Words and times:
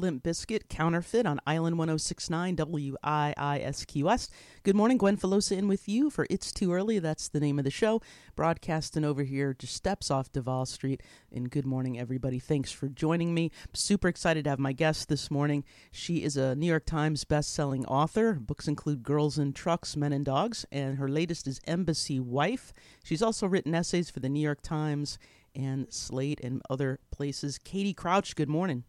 Limp 0.00 0.22
Bizkit 0.22 0.68
Counterfeit 0.70 1.26
on 1.26 1.40
Island 1.46 1.76
1069 1.76 2.56
WIISQS. 2.56 4.30
Good 4.62 4.74
morning, 4.74 4.96
Gwen 4.96 5.18
Filosa 5.18 5.58
in 5.58 5.68
with 5.68 5.86
you 5.86 6.08
for 6.08 6.26
It's 6.30 6.52
Too 6.52 6.72
Early. 6.72 6.98
That's 6.98 7.28
the 7.28 7.38
name 7.38 7.58
of 7.58 7.66
the 7.66 7.70
show. 7.70 8.00
Broadcasting 8.34 9.04
over 9.04 9.22
here 9.22 9.52
just 9.52 9.74
steps 9.74 10.10
off 10.10 10.32
Duval 10.32 10.64
Street. 10.64 11.02
And 11.30 11.50
good 11.50 11.66
morning, 11.66 11.98
everybody. 11.98 12.38
Thanks 12.38 12.72
for 12.72 12.88
joining 12.88 13.34
me. 13.34 13.50
Super 13.74 14.08
excited 14.08 14.44
to 14.44 14.50
have 14.50 14.58
my 14.58 14.72
guest 14.72 15.10
this 15.10 15.30
morning. 15.30 15.64
She 15.92 16.24
is 16.24 16.38
a 16.38 16.54
New 16.54 16.66
York 16.66 16.86
Times 16.86 17.24
best-selling 17.24 17.84
author. 17.84 18.32
Books 18.32 18.66
include 18.66 19.02
Girls 19.02 19.38
in 19.38 19.52
Trucks, 19.52 19.96
Men 19.96 20.14
and 20.14 20.24
Dogs, 20.24 20.64
and 20.72 20.96
her 20.96 21.08
latest 21.08 21.46
is 21.46 21.60
Embassy 21.66 22.18
Wife. 22.18 22.72
She's 23.04 23.22
also 23.22 23.46
written 23.46 23.74
essays 23.74 24.08
for 24.08 24.20
the 24.20 24.30
New 24.30 24.40
York 24.40 24.62
Times 24.62 25.18
and 25.54 25.92
Slate 25.92 26.40
and 26.40 26.62
other 26.70 27.00
places. 27.10 27.58
Katie 27.58 27.92
Crouch, 27.92 28.34
good 28.34 28.48
morning. 28.48 28.84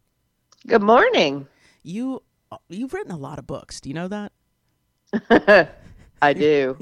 Good 0.66 0.82
morning. 0.82 1.48
You 1.82 2.22
you've 2.68 2.94
written 2.94 3.10
a 3.10 3.16
lot 3.16 3.38
of 3.40 3.46
books. 3.46 3.80
Do 3.80 3.88
you 3.88 3.94
know 3.94 4.08
that? 4.08 4.32
I 6.22 6.32
do. 6.34 6.78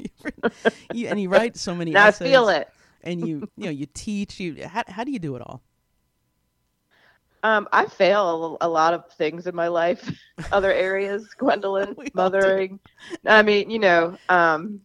you, 0.93 1.09
and 1.09 1.21
you 1.21 1.31
write 1.31 1.57
so 1.57 1.75
many. 1.75 1.97
I 1.97 2.11
feel 2.11 2.51
it. 2.51 2.69
And 3.03 3.27
you 3.27 3.49
you 3.57 3.65
know 3.65 3.71
you 3.71 3.87
teach. 3.87 4.39
You 4.39 4.67
how 4.69 4.83
how 4.87 5.05
do 5.05 5.11
you 5.11 5.19
do 5.19 5.35
it 5.37 5.43
all? 5.43 5.63
Um, 7.43 7.69
I 7.73 7.87
fail 7.87 8.59
a 8.61 8.69
lot 8.69 8.93
of 8.93 9.11
things 9.15 9.47
in 9.47 9.55
my 9.55 9.69
life, 9.69 10.13
other 10.53 10.71
areas. 10.71 11.27
Gwendolyn, 11.39 11.97
mothering. 12.13 12.79
I 13.25 13.43
mean, 13.43 13.71
you 13.71 13.79
know, 13.79 14.19
um, 14.29 14.83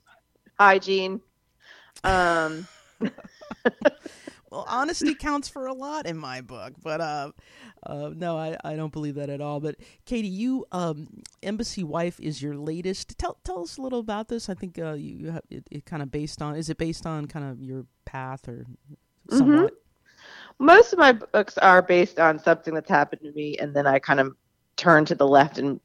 hygiene. 0.58 1.20
Um, 2.06 2.66
well, 4.52 4.66
honesty 4.68 5.16
counts 5.16 5.48
for 5.48 5.66
a 5.66 5.74
lot 5.74 6.06
in 6.06 6.18
my 6.18 6.42
book, 6.42 6.74
but 6.82 7.02
uh, 7.02 7.32
uh, 7.84 8.12
no, 8.16 8.38
I, 8.38 8.58
I 8.64 8.76
don't 8.76 8.94
believe 8.94 9.16
that 9.16 9.30
at 9.30 9.42
all. 9.42 9.60
But 9.60 9.76
Katie, 10.06 10.28
you 10.28 10.66
um, 10.72 11.08
Embassy 11.44 11.84
Wife 11.84 12.20
is 12.20 12.42
your 12.42 12.56
latest. 12.56 13.18
Tell 13.18 13.38
tell 13.44 13.64
us 13.64 13.78
a 13.78 13.82
little 13.82 14.00
about 14.00 14.28
this. 14.28 14.50
I 14.50 14.54
think 14.54 14.78
uh, 14.80 14.94
you, 14.94 15.16
you 15.16 15.32
have 15.32 15.44
it, 15.50 15.68
it 15.72 15.86
kind 15.86 16.02
of 16.04 16.12
based 16.12 16.42
on. 16.42 16.56
Is 16.56 16.70
it 16.70 16.78
based 16.78 17.06
on 17.06 17.26
kind 17.26 17.46
of 17.46 17.62
your 17.62 17.86
path 18.06 18.48
or 18.48 18.66
somewhat? 19.30 19.74
Mm-hmm. 19.74 20.66
Most 20.66 20.94
of 20.94 21.00
my 21.00 21.12
books 21.12 21.58
are 21.58 21.82
based 21.82 22.20
on 22.20 22.40
something 22.40 22.74
that's 22.74 22.90
happened 22.90 23.22
to 23.24 23.32
me, 23.32 23.58
and 23.58 23.76
then 23.76 23.86
I 23.86 24.00
kind 24.00 24.20
of 24.20 24.36
turn 24.78 25.06
to 25.06 25.16
the 25.16 25.28
left 25.28 25.58
and 25.58 25.80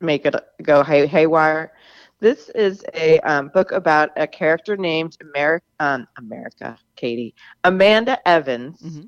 make 0.00 0.24
it 0.24 0.34
go 0.62 0.82
hay- 0.82 1.06
haywire. 1.06 1.72
This 2.20 2.48
is 2.50 2.84
a 2.94 3.18
um, 3.20 3.48
book 3.48 3.72
about 3.72 4.10
a 4.16 4.26
character 4.26 4.76
named 4.76 5.16
Ameri- 5.18 5.60
um, 5.80 6.06
America, 6.16 6.78
Katie, 6.96 7.34
Amanda 7.64 8.26
Evans, 8.26 8.80
mm-hmm. 8.80 9.02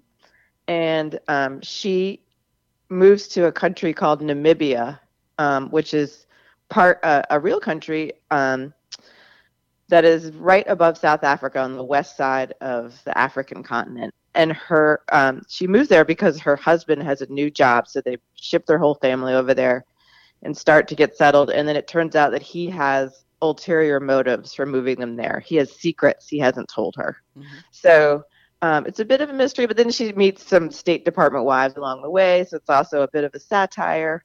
and 0.69 1.19
um, 1.29 1.61
she 1.63 2.21
moves 2.89 3.29
to 3.29 3.47
a 3.47 3.53
country 3.53 3.93
called 3.93 4.21
Namibia, 4.21 4.98
um, 5.39 5.71
which 5.71 5.95
is 5.95 6.27
part 6.69 6.98
uh, 7.05 7.23
a 7.31 7.39
real 7.39 7.61
country 7.61 8.13
um, 8.31 8.75
that 9.89 10.05
is 10.05 10.33
right 10.33 10.67
above 10.69 10.98
South 10.98 11.23
Africa 11.23 11.61
on 11.61 11.77
the 11.77 11.85
west 11.85 12.17
side 12.17 12.55
of 12.61 13.01
the 13.05 13.17
African 13.17 13.63
continent. 13.63 14.13
And 14.35 14.53
her, 14.53 15.01
um, 15.13 15.42
she 15.48 15.67
moves 15.67 15.89
there 15.89 16.05
because 16.05 16.39
her 16.41 16.57
husband 16.57 17.03
has 17.05 17.23
a 17.23 17.27
new 17.33 17.51
job, 17.51 17.89
so 17.89 18.01
they 18.01 18.19
ship 18.35 18.67
their 18.67 18.79
whole 18.79 18.97
family 18.97 19.33
over 19.33 19.55
there 19.55 19.85
and 20.42 20.57
start 20.57 20.89
to 20.89 20.95
get 20.95 21.17
settled. 21.17 21.51
And 21.51 21.67
then 21.67 21.77
it 21.77 21.89
turns 21.89 22.17
out 22.17 22.30
that 22.33 22.42
he 22.42 22.69
has 22.70 23.24
ulterior 23.42 24.01
motives 24.01 24.55
for 24.55 24.67
moving 24.67 24.98
them 24.98 25.17
there. 25.17 25.42
He 25.45 25.57
has 25.57 25.73
secrets 25.73 26.29
he 26.29 26.39
hasn't 26.39 26.69
told 26.69 26.95
her. 26.97 27.17
Mm-hmm. 27.36 27.57
So 27.70 28.24
um, 28.63 28.86
it's 28.86 29.01
a 29.01 29.05
bit 29.05 29.20
of 29.20 29.30
a 29.30 29.35
mystery, 29.35 29.67
but 29.67 29.77
then 29.77 29.91
she 29.91 30.13
meets 30.13 30.47
some 30.47 30.70
State 30.70 31.05
Department 31.05 31.45
wives 31.45 31.77
along 31.77 32.02
the 32.02 32.11
way, 32.11 32.45
so 32.48 32.57
it's 32.57 32.70
also 32.70 33.02
a 33.02 33.08
bit 33.08 33.24
of 33.24 33.35
a 33.35 33.41
satire. 33.41 34.24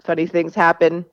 Funny 0.00 0.26
things 0.26 0.54
happen, 0.54 1.04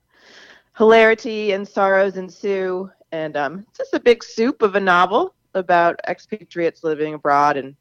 hilarity 0.77 1.53
and 1.53 1.67
sorrows 1.67 2.17
ensue, 2.17 2.91
and 3.11 3.35
um, 3.35 3.65
it's 3.67 3.79
just 3.79 3.94
a 3.94 4.00
big 4.00 4.23
soup 4.23 4.61
of 4.61 4.75
a 4.75 4.79
novel 4.79 5.33
about 5.55 6.00
expatriates 6.07 6.83
living 6.83 7.13
abroad 7.13 7.57
and 7.57 7.75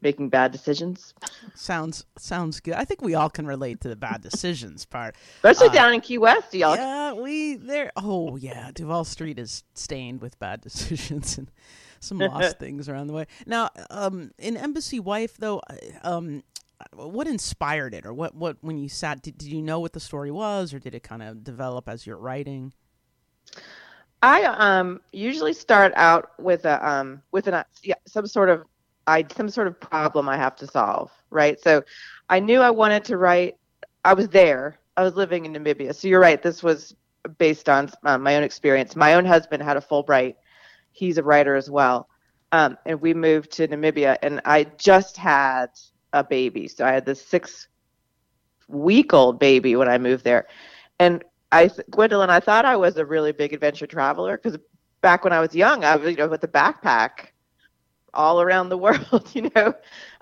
making 0.00 0.28
bad 0.28 0.52
decisions. 0.52 1.14
Sounds 1.54 2.04
sounds 2.16 2.60
good. 2.60 2.74
I 2.74 2.84
think 2.84 3.02
we 3.02 3.14
all 3.14 3.30
can 3.30 3.46
relate 3.46 3.80
to 3.82 3.88
the 3.88 3.96
bad 3.96 4.22
decisions 4.22 4.84
part, 4.84 5.16
especially 5.36 5.68
uh, 5.68 5.72
down 5.72 5.94
in 5.94 6.00
Key 6.00 6.18
West. 6.18 6.54
Y'all, 6.54 6.76
yeah, 6.76 7.12
we 7.12 7.56
there. 7.56 7.92
Oh 7.96 8.36
yeah, 8.36 8.70
Duval 8.72 9.04
Street 9.04 9.38
is 9.38 9.64
stained 9.74 10.20
with 10.20 10.38
bad 10.38 10.60
decisions 10.62 11.38
and 11.38 11.50
some 12.00 12.18
lost 12.18 12.58
things 12.60 12.88
around 12.88 13.08
the 13.08 13.12
way. 13.12 13.26
Now, 13.46 13.70
um, 13.90 14.32
in 14.38 14.56
Embassy 14.56 15.00
Wife, 15.00 15.36
though, 15.36 15.62
um, 16.02 16.42
what 16.92 17.26
inspired 17.26 17.94
it, 17.94 18.06
or 18.06 18.14
what, 18.14 18.34
what 18.34 18.56
when 18.60 18.78
you 18.78 18.88
sat, 18.88 19.22
did, 19.22 19.38
did 19.38 19.48
you 19.48 19.62
know 19.62 19.80
what 19.80 19.92
the 19.92 20.00
story 20.00 20.30
was, 20.30 20.72
or 20.72 20.78
did 20.78 20.94
it 20.94 21.02
kind 21.02 21.22
of 21.22 21.42
develop 21.42 21.88
as 21.88 22.06
you're 22.06 22.16
writing? 22.16 22.72
I 24.22 24.42
um, 24.44 25.00
usually 25.12 25.52
start 25.52 25.92
out 25.96 26.32
with 26.38 26.64
a 26.64 26.88
um, 26.88 27.22
with 27.30 27.46
an 27.46 27.64
yeah, 27.82 27.94
some 28.06 28.26
sort 28.26 28.48
of 28.48 28.64
I 29.08 29.24
some 29.34 29.48
sort 29.48 29.66
of 29.66 29.80
problem 29.80 30.28
I 30.28 30.36
have 30.36 30.54
to 30.56 30.66
solve, 30.66 31.10
right? 31.30 31.60
So 31.60 31.82
I 32.28 32.38
knew 32.38 32.60
I 32.60 32.70
wanted 32.70 33.04
to 33.06 33.16
write. 33.16 33.56
I 34.04 34.14
was 34.14 34.28
there. 34.28 34.78
I 34.96 35.02
was 35.02 35.14
living 35.16 35.46
in 35.46 35.52
Namibia. 35.52 35.94
So 35.94 36.06
you're 36.06 36.20
right. 36.20 36.40
This 36.40 36.62
was 36.62 36.94
based 37.38 37.68
on 37.68 37.90
uh, 38.04 38.18
my 38.18 38.36
own 38.36 38.42
experience. 38.42 38.94
My 38.94 39.14
own 39.14 39.24
husband 39.24 39.62
had 39.62 39.76
a 39.76 39.80
Fulbright 39.80 40.36
he's 40.98 41.18
a 41.18 41.22
writer 41.22 41.54
as 41.54 41.70
well. 41.70 42.08
Um, 42.50 42.76
and 42.86 43.00
we 43.00 43.14
moved 43.14 43.52
to 43.52 43.68
Namibia, 43.68 44.16
and 44.22 44.40
I 44.44 44.64
just 44.78 45.16
had 45.16 45.68
a 46.12 46.24
baby. 46.24 46.66
So 46.66 46.84
I 46.84 46.92
had 46.92 47.04
this 47.06 47.24
six 47.24 47.68
week 48.68 49.12
old 49.14 49.38
baby 49.38 49.76
when 49.76 49.88
I 49.88 49.98
moved 49.98 50.24
there. 50.24 50.46
And 50.98 51.24
I, 51.52 51.70
Gwendolyn, 51.90 52.30
I 52.30 52.40
thought 52.40 52.64
I 52.64 52.76
was 52.76 52.96
a 52.96 53.04
really 53.04 53.32
big 53.32 53.52
adventure 53.52 53.86
traveler 53.86 54.36
because 54.36 54.58
back 55.00 55.24
when 55.24 55.32
I 55.32 55.40
was 55.40 55.54
young, 55.54 55.84
I 55.84 55.96
was, 55.96 56.10
you 56.10 56.16
know, 56.16 56.28
with 56.28 56.42
a 56.44 56.48
backpack 56.48 57.28
all 58.14 58.40
around 58.40 58.68
the 58.68 58.78
world, 58.86 59.30
you 59.34 59.50
know, 59.54 59.74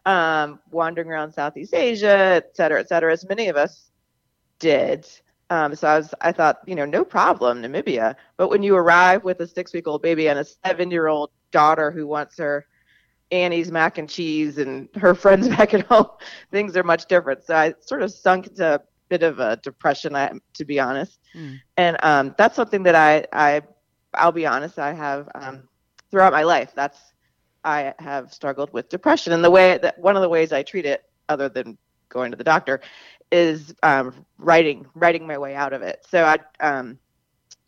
um, 0.05 0.61
wandering 0.71 1.09
around 1.09 1.33
Southeast 1.33 1.75
Asia, 1.75 2.17
et 2.37 2.57
cetera, 2.57 2.81
et 2.81 2.89
cetera, 2.89 3.13
as 3.13 3.29
many 3.29 3.49
of 3.49 3.57
us 3.57 3.91
did. 4.59 5.07
Um, 5.51 5.75
so 5.75 5.89
I 5.89 5.97
was, 5.99 6.15
I 6.21 6.33
thought, 6.33 6.59
you 6.67 6.75
know, 6.75 6.85
no 6.85 7.05
problem, 7.05 7.63
Namibia. 7.63 8.17
But 8.37 8.49
when 8.49 8.63
you 8.63 8.77
arrive 8.77 9.23
with 9.23 9.41
a 9.41 9.47
six-week-old 9.47 10.03
baby 10.03 10.29
and 10.29 10.39
a 10.39 10.45
seven-year-old 10.45 11.31
daughter 11.53 11.91
who 11.91 12.07
wants 12.07 12.37
her 12.39 12.67
Annie's 13.31 13.71
mac 13.71 13.99
and 13.99 14.09
cheese 14.09 14.59
and 14.59 14.89
her 14.97 15.15
friends 15.15 15.49
back 15.57 15.75
at 15.75 15.87
home, 15.87 16.09
things 16.51 16.77
are 16.77 16.83
much 16.83 17.07
different. 17.07 17.45
So 17.45 17.55
I 17.55 17.75
sort 17.81 18.03
of 18.03 18.11
sunk 18.11 18.49
into 18.49 18.75
a 18.75 18.81
bit 19.09 19.23
of 19.23 19.39
a 19.39 19.57
depression, 19.57 20.17
I, 20.17 20.33
to 20.55 20.65
be 20.65 20.81
honest. 20.81 21.19
Mm. 21.35 21.61
And 21.77 21.97
um, 22.03 22.35
that's 22.37 22.57
something 22.57 22.83
that 22.85 22.97
I, 22.97 23.27
I, 23.33 23.63
I'll 24.15 24.33
be 24.33 24.47
honest, 24.47 24.79
I 24.79 24.93
have 24.93 25.29
um, 25.35 25.69
throughout 26.11 26.33
my 26.33 26.43
life. 26.43 26.73
That's 26.75 26.99
I 27.67 27.95
have 27.99 28.33
struggled 28.33 28.73
with 28.73 28.89
depression, 28.89 29.33
and 29.33 29.45
the 29.45 29.51
way 29.51 29.79
that 29.79 29.99
one 29.99 30.17
of 30.17 30.23
the 30.23 30.29
ways 30.29 30.53
I 30.53 30.63
treat 30.63 30.87
it, 30.87 31.03
other 31.29 31.49
than 31.49 31.77
going 32.09 32.31
to 32.31 32.37
the 32.37 32.45
doctor, 32.45 32.81
is 33.33 33.75
um, 33.83 34.25
writing 34.39 34.87
writing 34.95 35.27
my 35.27 35.37
way 35.37 35.55
out 35.55 35.73
of 35.73 35.83
it. 35.83 36.07
So 36.09 36.25
I 36.25 36.39
um, 36.61 36.99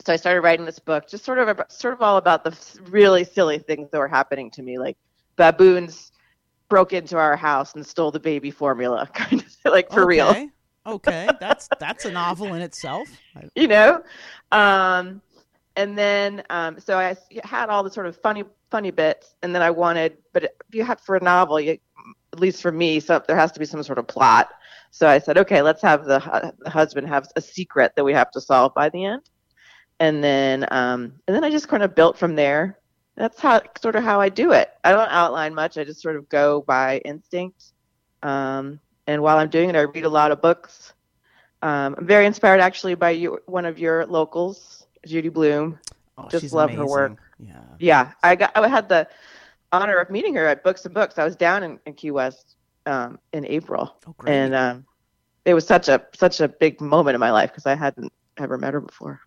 so 0.04 0.12
I 0.12 0.16
started 0.16 0.42
writing 0.42 0.64
this 0.64 0.78
book, 0.78 1.08
just 1.08 1.24
sort 1.24 1.38
of 1.38 1.48
about, 1.48 1.72
sort 1.72 1.94
of 1.94 2.00
all 2.00 2.16
about 2.16 2.44
the 2.44 2.56
really 2.88 3.24
silly 3.24 3.58
things 3.58 3.90
that 3.90 3.98
were 3.98 4.08
happening 4.08 4.50
to 4.52 4.62
me, 4.62 4.78
like 4.78 4.96
baboons 5.36 6.12
broke 6.68 6.92
into 6.92 7.16
our 7.16 7.36
house 7.36 7.74
and 7.74 7.84
stole 7.84 8.10
the 8.10 8.20
baby 8.20 8.50
formula, 8.50 9.08
kind 9.14 9.42
of 9.42 9.72
like 9.72 9.90
for 9.90 10.02
okay. 10.02 10.06
real. 10.06 10.50
okay, 10.86 11.28
that's 11.40 11.68
that's 11.80 12.04
a 12.04 12.10
novel 12.12 12.54
in 12.54 12.62
itself. 12.62 13.08
You 13.54 13.68
know, 13.68 14.02
um, 14.52 15.22
and 15.78 15.96
then 15.96 16.42
um, 16.50 16.78
so 16.80 16.98
I 16.98 17.16
had 17.44 17.70
all 17.70 17.84
the 17.84 17.90
sort 17.90 18.06
of 18.06 18.16
funny 18.16 18.44
funny 18.68 18.90
bits, 18.90 19.34
and 19.42 19.54
then 19.54 19.62
I 19.62 19.70
wanted, 19.70 20.18
but 20.32 20.42
if 20.44 20.74
you 20.74 20.84
have 20.84 21.00
for 21.00 21.14
a 21.16 21.22
novel, 21.22 21.60
you, 21.60 21.78
at 22.32 22.40
least 22.40 22.60
for 22.60 22.72
me, 22.72 23.00
so 23.00 23.22
there 23.26 23.36
has 23.36 23.52
to 23.52 23.60
be 23.60 23.64
some 23.64 23.82
sort 23.84 23.98
of 23.98 24.06
plot. 24.08 24.50
So 24.90 25.08
I 25.08 25.18
said, 25.18 25.38
okay, 25.38 25.62
let's 25.62 25.80
have 25.82 26.04
the, 26.04 26.18
the 26.58 26.68
husband 26.68 27.08
have 27.08 27.28
a 27.36 27.40
secret 27.40 27.92
that 27.94 28.04
we 28.04 28.12
have 28.12 28.30
to 28.32 28.40
solve 28.40 28.74
by 28.74 28.88
the 28.88 29.04
end, 29.04 29.22
and 30.00 30.22
then 30.22 30.66
um, 30.72 31.12
and 31.28 31.36
then 31.36 31.44
I 31.44 31.50
just 31.50 31.68
kind 31.68 31.84
of 31.84 31.94
built 31.94 32.18
from 32.18 32.34
there. 32.34 32.80
That's 33.14 33.40
how 33.40 33.62
sort 33.80 33.94
of 33.94 34.02
how 34.02 34.20
I 34.20 34.28
do 34.30 34.52
it. 34.52 34.70
I 34.82 34.90
don't 34.90 35.10
outline 35.10 35.54
much. 35.54 35.78
I 35.78 35.84
just 35.84 36.02
sort 36.02 36.16
of 36.16 36.28
go 36.28 36.62
by 36.62 36.98
instinct. 36.98 37.72
Um, 38.24 38.80
and 39.06 39.22
while 39.22 39.38
I'm 39.38 39.48
doing 39.48 39.70
it, 39.70 39.76
I 39.76 39.82
read 39.82 40.04
a 40.04 40.08
lot 40.08 40.32
of 40.32 40.42
books. 40.42 40.92
Um, 41.62 41.94
I'm 41.98 42.06
very 42.06 42.26
inspired 42.26 42.60
actually 42.60 42.94
by 42.94 43.10
you, 43.10 43.38
one 43.46 43.64
of 43.64 43.78
your 43.78 44.06
locals, 44.06 44.77
Judy 45.06 45.28
Blume. 45.28 45.78
Oh, 46.16 46.28
just 46.28 46.52
love 46.52 46.70
amazing. 46.70 46.80
her 46.80 46.90
work. 46.90 47.18
Yeah. 47.38 47.60
Yeah. 47.78 48.12
I 48.22 48.34
got 48.36 48.56
I 48.56 48.66
had 48.68 48.88
the 48.88 49.08
honor 49.72 49.98
of 49.98 50.10
meeting 50.10 50.34
her 50.34 50.46
at 50.46 50.64
Books 50.64 50.84
and 50.84 50.94
Books. 50.94 51.18
I 51.18 51.24
was 51.24 51.36
down 51.36 51.62
in, 51.62 51.78
in 51.86 51.94
Key 51.94 52.10
West 52.10 52.56
um, 52.86 53.18
in 53.32 53.44
April, 53.46 53.96
oh, 54.06 54.14
great. 54.16 54.34
and 54.34 54.54
um, 54.54 54.86
it 55.44 55.54
was 55.54 55.66
such 55.66 55.88
a 55.88 56.04
such 56.14 56.40
a 56.40 56.48
big 56.48 56.80
moment 56.80 57.14
in 57.14 57.20
my 57.20 57.30
life 57.30 57.50
because 57.50 57.66
I 57.66 57.74
hadn't 57.74 58.12
ever 58.38 58.58
met 58.58 58.74
her 58.74 58.80
before. 58.80 59.20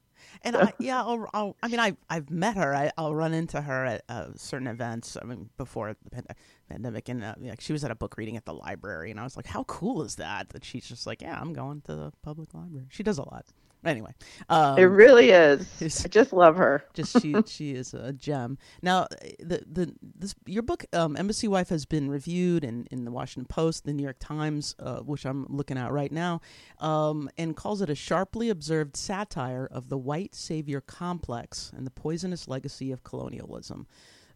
And 0.43 0.57
I, 0.57 0.73
yeah, 0.79 1.03
I'll, 1.03 1.29
I'll, 1.33 1.55
i 1.61 1.67
mean, 1.67 1.79
I, 1.79 1.95
I've 2.09 2.31
met 2.31 2.57
her. 2.57 2.73
I, 2.73 2.91
will 2.97 3.13
run 3.13 3.31
into 3.33 3.61
her 3.61 3.85
at 3.85 4.03
uh, 4.09 4.29
certain 4.35 4.65
events. 4.65 5.15
I 5.21 5.25
mean, 5.25 5.49
before 5.55 5.95
the 6.11 6.23
pandemic, 6.67 7.09
and 7.09 7.23
uh, 7.23 7.35
like 7.39 7.61
she 7.61 7.73
was 7.73 7.83
at 7.83 7.91
a 7.91 7.95
book 7.95 8.17
reading 8.17 8.37
at 8.37 8.45
the 8.45 8.53
library, 8.53 9.11
and 9.11 9.19
I 9.19 9.23
was 9.23 9.37
like, 9.37 9.45
"How 9.45 9.63
cool 9.65 10.01
is 10.01 10.15
that?" 10.15 10.49
That 10.49 10.65
she's 10.65 10.87
just 10.87 11.05
like, 11.05 11.21
"Yeah, 11.21 11.39
I'm 11.39 11.53
going 11.53 11.81
to 11.81 11.95
the 11.95 12.11
public 12.23 12.55
library." 12.55 12.87
She 12.89 13.03
does 13.03 13.19
a 13.19 13.29
lot. 13.29 13.45
Anyway, 13.83 14.13
um, 14.49 14.77
it 14.77 14.83
really 14.83 15.31
is. 15.31 15.67
I 16.05 16.07
just 16.07 16.33
love 16.33 16.55
her. 16.57 16.83
just 16.93 17.19
she 17.19 17.43
she 17.47 17.71
is 17.71 17.93
a 17.95 18.13
gem. 18.13 18.57
Now, 18.83 19.07
the 19.39 19.63
the 19.69 19.93
this 20.01 20.35
your 20.45 20.61
book, 20.61 20.85
um, 20.93 21.17
Embassy 21.17 21.47
Wife, 21.47 21.69
has 21.69 21.85
been 21.85 22.09
reviewed 22.09 22.63
in, 22.63 22.87
in 22.91 23.05
the 23.05 23.11
Washington 23.11 23.45
Post, 23.47 23.85
the 23.85 23.93
New 23.93 24.03
York 24.03 24.17
Times, 24.19 24.75
uh, 24.79 24.99
which 24.99 25.25
I'm 25.25 25.47
looking 25.49 25.77
at 25.77 25.91
right 25.91 26.11
now, 26.11 26.41
um, 26.79 27.29
and 27.37 27.55
calls 27.55 27.81
it 27.81 27.89
a 27.89 27.95
sharply 27.95 28.49
observed 28.49 28.95
satire 28.95 29.67
of 29.71 29.89
the 29.89 29.97
white 29.97 30.35
savior 30.35 30.81
complex 30.81 31.71
and 31.75 31.85
the 31.85 31.91
poisonous 31.91 32.47
legacy 32.47 32.91
of 32.91 33.03
colonialism. 33.03 33.87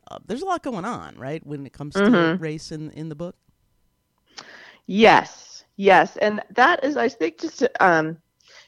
Uh, 0.09 0.19
there's 0.25 0.41
a 0.41 0.45
lot 0.45 0.63
going 0.63 0.85
on, 0.85 1.15
right, 1.17 1.45
when 1.45 1.65
it 1.65 1.73
comes 1.73 2.01
to 2.01 2.11
Mhm. 2.11 2.39
race 2.39 2.71
in 2.71 2.89
in 2.91 3.09
the 3.09 3.15
book. 3.15 3.35
Yes, 4.87 5.63
yes, 5.77 6.17
and 6.17 6.41
that 6.51 6.83
is, 6.83 6.97
I 6.97 7.09
think, 7.09 7.39
just 7.39 7.63
um, 7.79 8.17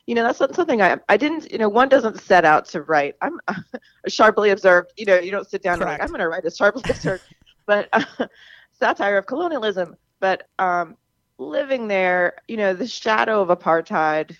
you 0.08 0.16
know, 0.16 0.24
that's 0.24 0.40
not 0.40 0.56
something 0.56 0.82
I 0.82 0.98
I 1.10 1.18
didn't, 1.18 1.52
you 1.52 1.58
know, 1.58 1.68
one 1.68 1.90
doesn't 1.90 2.22
set 2.22 2.46
out 2.46 2.66
to 2.70 2.82
write. 2.82 3.16
I'm 3.22 3.40
sharply 4.08 4.50
observed. 4.50 4.94
You 4.98 5.06
know, 5.06 5.20
you 5.20 5.32
don't 5.32 5.50
sit 5.50 5.62
down 5.62 5.74
and 5.74 5.82
Correct. 5.84 6.00
like 6.00 6.02
I'm 6.02 6.08
going 6.08 6.22
to 6.22 6.30
write 6.30 6.46
a 6.46 6.52
sharply 6.52 6.84
observed, 6.90 7.24
but 7.66 7.90
uh, 7.92 8.28
satire 8.72 9.18
of 9.18 9.28
colonialism. 9.28 9.98
But 10.22 10.48
um, 10.58 10.96
living 11.38 11.90
there, 11.90 12.38
you 12.48 12.56
know, 12.56 12.74
the 12.74 12.88
shadow 12.88 13.42
of 13.42 13.56
apartheid 13.56 14.36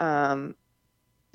um, 0.00 0.56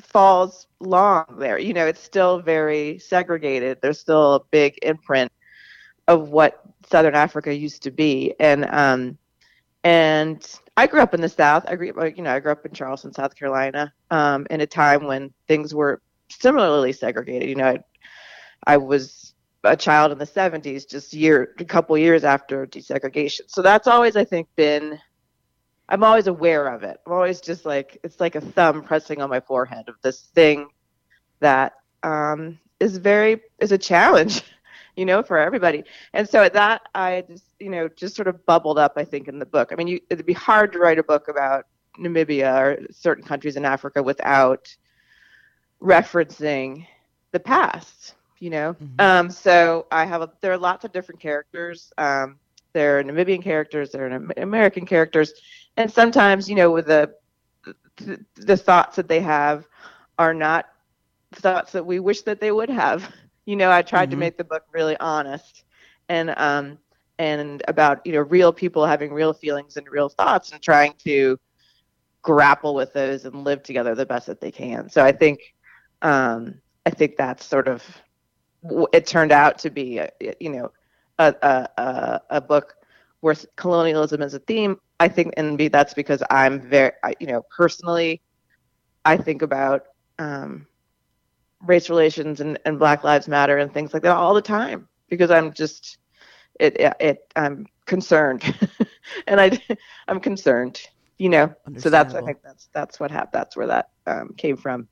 falls 0.02 0.68
long 0.82 1.26
there. 1.40 1.58
You 1.58 1.74
know, 1.74 1.88
it's 1.88 2.02
still 2.04 2.42
very 2.42 3.00
segregated. 3.00 3.80
There's 3.82 4.00
still 4.00 4.36
a 4.36 4.44
big 4.52 4.78
imprint 4.82 5.32
of 6.10 6.30
what 6.30 6.62
Southern 6.90 7.16
Africa 7.16 7.56
used 7.56 7.84
to 7.84 7.92
be, 7.92 8.34
and 8.38 8.66
um, 8.66 9.18
and 9.84 10.46
I 10.76 10.88
grew 10.88 11.02
up 11.02 11.14
in 11.14 11.22
the 11.22 11.30
South. 11.30 11.66
I 11.68 11.76
grew, 11.76 11.88
you 12.16 12.24
know, 12.24 12.34
I 12.34 12.40
grew 12.40 12.52
up 12.52 12.66
in 12.66 12.74
Charleston, 12.74 13.14
South 13.14 13.36
Carolina, 13.36 13.94
um, 14.12 14.46
in 14.50 14.62
a 14.62 14.68
time 14.68 15.06
when 15.06 15.34
things 15.48 15.74
were 15.74 16.02
similarly 16.30 16.94
segregated. 16.94 17.50
You 17.50 17.56
know, 17.56 17.68
I, 17.68 17.80
I 18.66 18.78
was 18.78 19.34
a 19.64 19.76
child 19.76 20.12
in 20.12 20.18
the 20.18 20.26
'70s, 20.26 20.88
just 20.88 21.14
year, 21.14 21.56
a 21.60 21.66
couple 21.66 21.98
years 21.98 22.24
after 22.24 22.68
desegregation. 22.68 23.42
So 23.48 23.62
that's 23.62 23.88
always, 23.88 24.16
I 24.16 24.24
think, 24.24 24.48
been. 24.56 25.00
I'm 25.90 26.04
always 26.04 26.28
aware 26.28 26.68
of 26.68 26.84
it. 26.84 26.98
I'm 27.06 27.14
always 27.14 27.40
just 27.40 27.66
like 27.66 27.98
it's 28.04 28.20
like 28.20 28.36
a 28.36 28.42
thumb 28.42 28.84
pressing 28.84 29.22
on 29.22 29.30
my 29.30 29.40
forehead 29.40 29.88
of 29.88 29.96
this 30.02 30.22
thing 30.36 30.68
that 31.40 31.74
um, 32.04 32.60
is 32.80 32.98
very 32.98 33.42
is 33.60 33.72
a 33.72 33.78
challenge, 33.78 34.44
you 34.98 35.06
know, 35.06 35.24
for 35.24 35.38
everybody. 35.38 35.86
And 36.14 36.28
so 36.30 36.44
at 36.44 36.54
that 36.54 36.82
I 36.96 37.24
just 37.30 37.46
you 37.60 37.70
know 37.70 37.88
just 37.90 38.16
sort 38.16 38.28
of 38.28 38.46
bubbled 38.46 38.80
up. 38.80 38.94
I 38.98 39.06
think 39.06 39.30
in 39.30 39.40
the 39.40 39.46
book. 39.46 39.70
I 39.72 39.76
mean, 39.76 39.88
you, 39.88 40.02
it'd 40.10 40.26
be 40.26 40.34
hard 40.34 40.74
to 40.74 40.80
write 40.80 41.00
a 41.00 41.04
book 41.04 41.30
about 41.30 41.66
Namibia 42.00 42.62
or 42.62 42.88
certain 42.92 43.24
countries 43.24 43.58
in 43.58 43.66
Africa 43.66 44.04
without 44.04 44.76
referencing 45.82 46.86
the 47.32 47.40
past. 47.40 48.16
You 48.40 48.52
know, 48.52 48.76
Mhm. 48.76 49.02
um, 49.02 49.30
so 49.32 49.88
I 49.92 50.06
have 50.06 50.22
a, 50.22 50.32
there 50.42 50.52
are 50.54 50.58
lots 50.58 50.86
of 50.86 50.92
different 50.92 51.20
characters. 51.22 51.92
Um, 51.98 52.40
there 52.74 53.00
are 53.00 53.04
Namibian 53.04 53.42
characters, 53.42 53.92
there 53.92 54.08
are 54.08 54.28
American 54.38 54.86
characters, 54.86 55.34
and 55.78 55.92
sometimes 55.92 56.50
you 56.50 56.56
know 56.56 56.72
with 56.72 56.86
the 56.88 57.14
the, 57.98 58.24
the 58.36 58.58
thoughts 58.58 58.96
that 58.98 59.08
they 59.08 59.22
have 59.22 59.68
are 60.20 60.34
not 60.34 60.68
thoughts 61.34 61.72
that 61.74 61.86
we 61.86 62.00
wish 62.00 62.22
that 62.24 62.40
they 62.40 62.52
would 62.52 62.70
have. 62.70 63.12
You 63.48 63.58
know, 63.58 63.72
I 63.72 63.84
tried 63.84 64.12
to 64.12 64.18
Mhm. 64.18 64.18
make 64.18 64.38
the 64.38 64.46
book 64.46 64.64
really 64.74 64.98
honest 65.00 65.66
and 66.10 66.34
um 66.38 66.80
and 67.20 67.64
about 67.68 68.06
you 68.06 68.14
know 68.14 68.22
real 68.22 68.54
people 68.54 68.86
having 68.86 69.14
real 69.14 69.34
feelings 69.34 69.78
and 69.78 69.88
real 69.90 70.10
thoughts 70.10 70.52
and 70.54 70.62
trying 70.62 70.94
to 71.06 71.38
grapple 72.24 72.76
with 72.76 72.94
those 72.94 73.26
and 73.26 73.44
live 73.46 73.64
together 73.64 73.96
the 73.96 74.06
best 74.06 74.28
that 74.28 74.42
they 74.42 74.52
can. 74.52 74.90
So 74.90 75.04
I 75.04 75.12
think 75.14 75.40
um 76.02 76.62
I 76.86 76.92
think 76.92 77.18
that's 77.18 77.46
sort 77.46 77.68
of 77.68 77.84
it 78.94 79.06
turned 79.08 79.32
out 79.32 79.60
to 79.60 79.70
be 79.72 80.00
a, 80.00 80.10
you 80.40 80.50
know 80.52 80.72
a 81.20 81.36
a 81.44 81.70
a, 81.82 82.22
a 82.32 82.42
book 82.42 82.74
where 83.22 83.36
colonialism 83.58 84.22
is 84.22 84.34
a 84.34 84.40
theme. 84.40 84.78
I 85.00 85.10
think 85.10 85.34
and 85.38 85.58
be 85.58 85.70
that's 85.70 85.94
because 85.94 86.24
I'm 86.30 86.62
very 86.62 86.92
I, 87.04 87.16
you 87.20 87.28
know 87.28 87.44
personally 87.56 88.22
I 89.06 89.18
think 89.18 89.42
about 89.42 89.84
um 90.20 90.68
race 91.68 91.90
relations 91.90 92.42
and, 92.42 92.60
and 92.66 92.80
Black 92.80 93.04
Lives 93.04 93.28
Matter 93.28 93.58
and 93.58 93.74
things 93.74 93.94
like 93.94 94.04
that 94.04 94.16
all 94.16 94.34
the 94.34 94.42
time 94.42 94.88
because 95.10 95.32
I'm 95.32 95.54
just 95.54 95.98
it 96.60 96.80
it, 96.80 96.94
it 97.00 97.34
I'm 97.36 97.68
concerned 97.86 98.44
and 99.28 99.40
I 99.40 99.60
I'm 100.08 100.20
concerned 100.20 100.82
you 101.18 101.30
know 101.30 101.54
so 101.78 101.90
that's 101.90 102.14
I 102.14 102.22
think 102.22 102.42
that's 102.44 102.70
that's 102.74 103.00
what 103.00 103.12
happened 103.12 103.34
that's 103.34 103.56
where 103.56 103.68
that 103.68 103.90
um, 104.06 104.34
came 104.38 104.58
from 104.58 104.88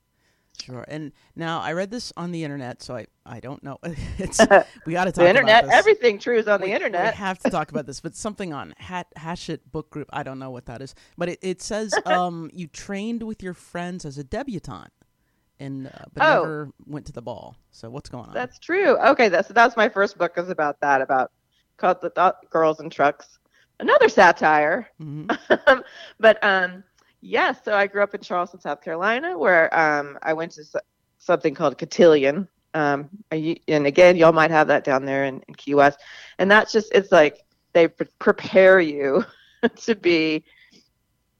Sure. 0.63 0.86
And 0.88 1.12
now 1.36 1.60
I 1.60 1.74
read 1.74 1.92
this 1.92 2.13
on 2.16 2.31
the 2.31 2.44
internet, 2.44 2.81
so 2.81 2.95
I, 2.95 3.07
I 3.25 3.39
don't 3.39 3.62
know. 3.63 3.77
It's 4.18 4.39
we 4.86 4.94
got 4.94 5.06
to 5.06 5.12
talk 5.12 5.18
about 5.18 5.24
the 5.24 5.30
internet 5.30 5.66
everything 5.69 6.19
true 6.19 6.38
is 6.38 6.48
on 6.48 6.62
the 6.62 6.72
internet 6.72 7.13
We 7.13 7.18
have 7.18 7.39
to 7.39 7.50
talk 7.50 7.72
about 7.72 7.86
this, 7.86 8.00
but 8.00 8.16
something 8.16 8.54
on 8.54 8.74
Hat 8.77 9.07
Hachette 9.18 9.72
Book 9.72 9.89
Group. 9.89 10.10
I 10.13 10.24
don't 10.24 10.39
know 10.39 10.51
what 10.51 10.66
that 10.68 10.81
is, 10.81 10.95
but 11.18 11.30
it, 11.30 11.39
it 11.42 11.62
says 11.62 11.94
um, 12.06 12.50
you 12.54 12.68
trained 12.68 13.24
with 13.24 13.44
your 13.44 13.54
friends 13.54 14.06
as 14.06 14.18
a 14.18 14.24
debutante, 14.24 14.92
and 15.60 15.88
uh, 15.88 16.06
but 16.13 16.24
Oh. 16.24 16.42
never 16.42 16.69
went 16.86 17.06
to 17.07 17.12
the 17.13 17.22
ball. 17.22 17.56
So 17.72 17.90
what's 17.90 18.10
going 18.10 18.25
on? 18.28 18.34
That's 18.34 18.60
true. 18.60 18.98
Okay, 18.98 19.30
that's 19.30 19.50
that's 19.50 19.75
my 19.78 19.90
first 19.90 20.18
book 20.18 20.34
is 20.38 20.50
about 20.50 20.80
that 20.81 21.02
about 21.02 21.31
called 21.78 22.02
the 22.02 22.10
Thought 22.10 22.50
Girls 22.50 22.80
in 22.80 22.90
Trucks. 22.90 23.40
Another 23.80 24.07
satire. 24.10 24.90
Mhm. 25.02 25.36
but 26.19 26.44
um 26.44 26.84
yes, 27.22 27.60
so 27.66 27.74
I 27.74 27.88
grew 27.88 28.04
up 28.04 28.13
in 28.16 28.22
Charleston, 28.22 28.60
South 28.62 28.81
Carolina 28.81 29.38
where 29.38 29.74
um 29.78 30.18
I 30.22 30.34
went 30.34 30.51
to 30.53 30.62
s- 30.62 30.75
something 31.20 31.53
called 31.53 31.77
Cotillion. 31.77 32.48
Um 32.74 33.10
and 33.32 33.88
again, 33.88 34.15
y'all 34.18 34.34
might 34.34 34.51
have 34.51 34.68
that 34.68 34.84
down 34.84 35.06
there 35.06 35.25
in, 35.25 35.41
in 35.48 35.56
Key 35.56 35.75
West. 35.75 36.00
And 36.39 36.50
that's 36.51 36.72
just 36.72 36.91
it's 36.94 37.12
like 37.12 37.44
they 37.74 37.88
pre- 37.88 38.08
prepare 38.20 38.80
you 38.80 39.25
to 39.84 39.96
be 39.96 40.44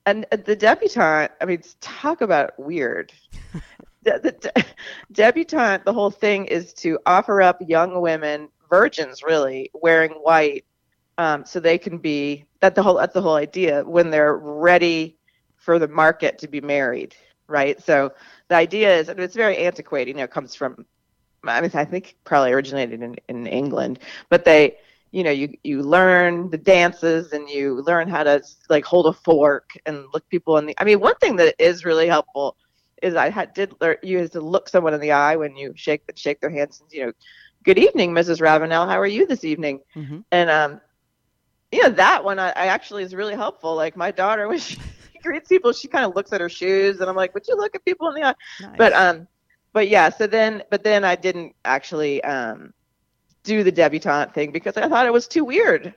and 0.08 0.26
the 0.32 0.56
debutante, 0.56 1.32
I 1.42 1.46
mean, 1.46 1.64
talk 1.82 2.22
about 2.22 2.52
weird. 2.60 3.12
the, 4.06 4.20
the 4.24 4.32
de- 4.32 4.66
debutante, 5.12 5.84
the 5.84 5.94
whole 5.94 6.12
thing 6.12 6.46
is 6.46 6.74
to 6.76 6.98
offer 7.06 7.42
up 7.42 7.58
young 7.68 8.00
women, 8.00 8.48
virgins 8.70 9.24
really, 9.24 9.70
wearing 9.74 10.12
white, 10.12 10.66
um, 11.18 11.46
so 11.46 11.60
they 11.60 11.78
can 11.78 11.98
be. 11.98 12.46
That 12.62 12.76
the 12.76 12.84
whole 12.84 12.96
that's 12.96 13.14
the 13.14 13.22
whole 13.22 13.36
idea 13.36 13.84
when 13.84 14.10
they're 14.10 14.38
ready 14.38 15.18
for 15.58 15.78
the 15.80 15.88
market 15.88 16.38
to 16.40 16.48
be 16.48 16.62
married, 16.62 17.16
right? 17.48 17.82
So 17.82 18.14
the 18.48 18.56
idea 18.56 18.96
is, 18.98 19.10
and 19.10 19.20
it's 19.20 19.36
very 19.36 19.58
antiquated. 19.58 20.12
You 20.12 20.18
know, 20.18 20.24
it 20.24 20.32
comes 20.32 20.56
from. 20.56 20.86
I 21.44 21.62
mean, 21.62 21.70
I 21.76 21.86
think 21.86 22.16
probably 22.24 22.54
originated 22.54 23.04
in, 23.04 23.16
in 23.30 23.46
England, 23.46 24.00
but 24.30 24.46
they, 24.46 24.78
you 25.12 25.24
know, 25.24 25.30
you 25.30 25.54
you 25.64 25.84
learn 25.84 26.50
the 26.50 26.58
dances 26.58 27.34
and 27.34 27.48
you 27.48 27.84
learn 27.84 28.08
how 28.08 28.24
to 28.24 28.42
like 28.68 28.84
hold 28.84 29.06
a 29.06 29.14
fork 29.14 29.78
and 29.86 30.06
look 30.12 30.28
people 30.30 30.58
in 30.58 30.66
the. 30.66 30.76
I 30.80 30.84
mean, 30.84 31.00
one 31.00 31.16
thing 31.16 31.36
that 31.36 31.54
is 31.60 31.86
really 31.86 32.08
helpful 32.08 32.58
is 33.02 33.16
I 33.16 33.30
had 33.30 33.54
did 33.54 33.74
learn 33.82 33.98
you 34.04 34.20
had 34.20 34.32
to 34.34 34.42
look 34.42 34.70
someone 34.70 34.94
in 34.94 35.02
the 35.02 35.12
eye 35.12 35.36
when 35.36 35.56
you 35.56 35.74
shake 35.76 36.04
shake 36.16 36.40
their 36.42 36.50
hands. 36.50 36.82
And, 36.82 36.92
you 36.92 37.06
know, 37.08 37.12
good 37.64 37.78
evening, 37.78 38.12
Mrs. 38.14 38.42
Ravenel. 38.42 38.88
How 38.88 39.00
are 39.00 39.08
you 39.08 39.26
this 39.26 39.44
evening? 39.44 39.82
Mhm. 39.96 40.24
And 40.32 40.50
um, 40.50 40.82
you 41.72 41.84
know 41.84 41.90
that 41.90 42.24
one 42.24 42.40
I, 42.40 42.50
I 42.50 42.68
actually 42.68 43.04
is 43.04 43.14
really 43.16 43.36
helpful. 43.36 43.76
Like 43.76 43.96
my 43.98 44.12
daughter 44.12 44.48
when 44.48 44.60
she 44.60 44.78
greets 45.24 45.50
people, 45.50 45.74
she 45.74 45.88
kind 45.88 46.06
of 46.06 46.16
looks 46.16 46.32
at 46.34 46.42
her 46.42 46.50
shoes, 46.50 47.00
and 47.00 47.10
I'm 47.10 47.16
like, 47.16 47.34
would 47.34 47.48
you 47.48 47.58
look 47.58 47.76
at 47.76 47.84
people 47.86 48.10
in 48.10 48.16
the 48.16 48.28
eye? 48.28 48.36
Nice. 48.62 48.76
But 48.78 48.94
um, 48.94 49.28
but 49.74 49.90
yeah. 49.90 50.10
So 50.10 50.28
then, 50.28 50.64
but 50.70 50.84
then 50.84 51.04
I 51.04 51.16
didn't 51.16 51.56
actually 51.66 52.24
um 52.24 52.74
do 53.44 53.64
the 53.64 53.72
debutante 53.72 54.34
thing 54.34 54.52
because 54.52 54.78
I 54.78 54.88
thought 54.88 55.06
it 55.06 55.14
was 55.14 55.28
too 55.28 55.46
weird. 55.46 55.94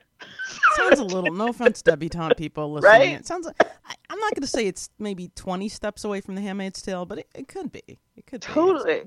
Sounds 0.75 0.99
a 0.99 1.03
little. 1.03 1.33
No 1.33 1.49
offense, 1.49 1.81
debutante 1.81 2.37
people 2.37 2.71
listening. 2.73 2.91
Right? 2.91 3.09
It 3.19 3.27
sounds 3.27 3.45
like 3.45 3.55
I, 3.61 3.95
I'm 4.09 4.19
not 4.19 4.33
going 4.35 4.41
to 4.41 4.47
say 4.47 4.67
it's 4.67 4.89
maybe 4.99 5.31
20 5.35 5.69
steps 5.69 6.03
away 6.03 6.21
from 6.21 6.35
The 6.35 6.41
Handmaid's 6.41 6.81
Tale, 6.81 7.05
but 7.05 7.19
it, 7.19 7.27
it 7.35 7.47
could 7.47 7.71
be. 7.71 7.99
It 8.15 8.25
could 8.25 8.41
be. 8.41 8.47
Totally. 8.47 9.03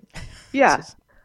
Yeah. 0.53 0.83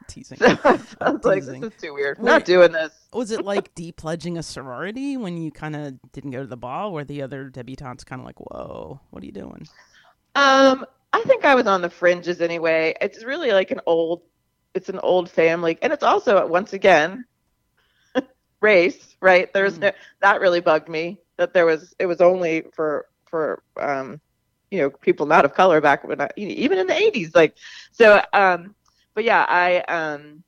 Teasing. 0.07 0.37
I 0.41 0.81
was 1.01 1.25
like, 1.25 1.43
this 1.43 1.63
is 1.63 1.73
too 1.81 1.93
weird. 1.93 2.17
Wait. 2.17 2.25
Not 2.25 2.45
doing 2.45 2.71
this. 2.71 2.93
Was 3.13 3.31
it 3.31 3.43
like 3.43 3.75
depledging 3.75 4.37
a 4.37 4.43
sorority 4.43 5.17
when 5.17 5.37
you 5.37 5.51
kind 5.51 5.75
of 5.75 5.99
didn't 6.13 6.31
go 6.31 6.41
to 6.41 6.47
the 6.47 6.57
ball, 6.57 6.93
where 6.93 7.03
the 7.03 7.21
other 7.21 7.49
debutantes 7.49 8.05
kind 8.05 8.21
of 8.21 8.25
like, 8.25 8.39
"Whoa, 8.39 9.01
what 9.09 9.21
are 9.21 9.25
you 9.25 9.33
doing?" 9.33 9.67
Um, 10.35 10.85
I 11.11 11.23
think 11.23 11.43
I 11.43 11.55
was 11.55 11.67
on 11.67 11.81
the 11.81 11.89
fringes 11.89 12.39
anyway. 12.39 12.95
It's 13.01 13.23
really 13.23 13.51
like 13.51 13.71
an 13.71 13.81
old, 13.85 14.21
it's 14.73 14.87
an 14.87 14.99
old 14.99 15.29
family, 15.29 15.77
and 15.81 15.91
it's 15.91 16.03
also 16.03 16.45
once 16.47 16.71
again 16.71 17.25
race, 18.67 19.17
right? 19.21 19.51
There's 19.53 19.77
Mhm. 19.77 19.81
no 19.81 19.91
that 20.21 20.41
really 20.41 20.61
bugged 20.61 20.89
me 20.89 21.19
that 21.37 21.53
there 21.53 21.65
was 21.65 21.95
it 21.99 22.07
was 22.07 22.21
only 22.21 22.63
for 22.75 23.07
for 23.29 23.63
um, 23.79 24.19
you 24.71 24.79
know, 24.79 24.89
people 24.89 25.25
not 25.25 25.45
of 25.45 25.53
color 25.53 25.81
back 25.81 26.03
when 26.07 26.21
I, 26.21 26.29
even 26.37 26.77
in 26.79 26.87
the 26.87 26.93
80s, 26.95 27.35
like 27.35 27.55
so. 27.91 28.21
Um, 28.33 28.75
but 29.15 29.23
yeah, 29.25 29.45
I 29.47 29.79
um, 29.99 30.43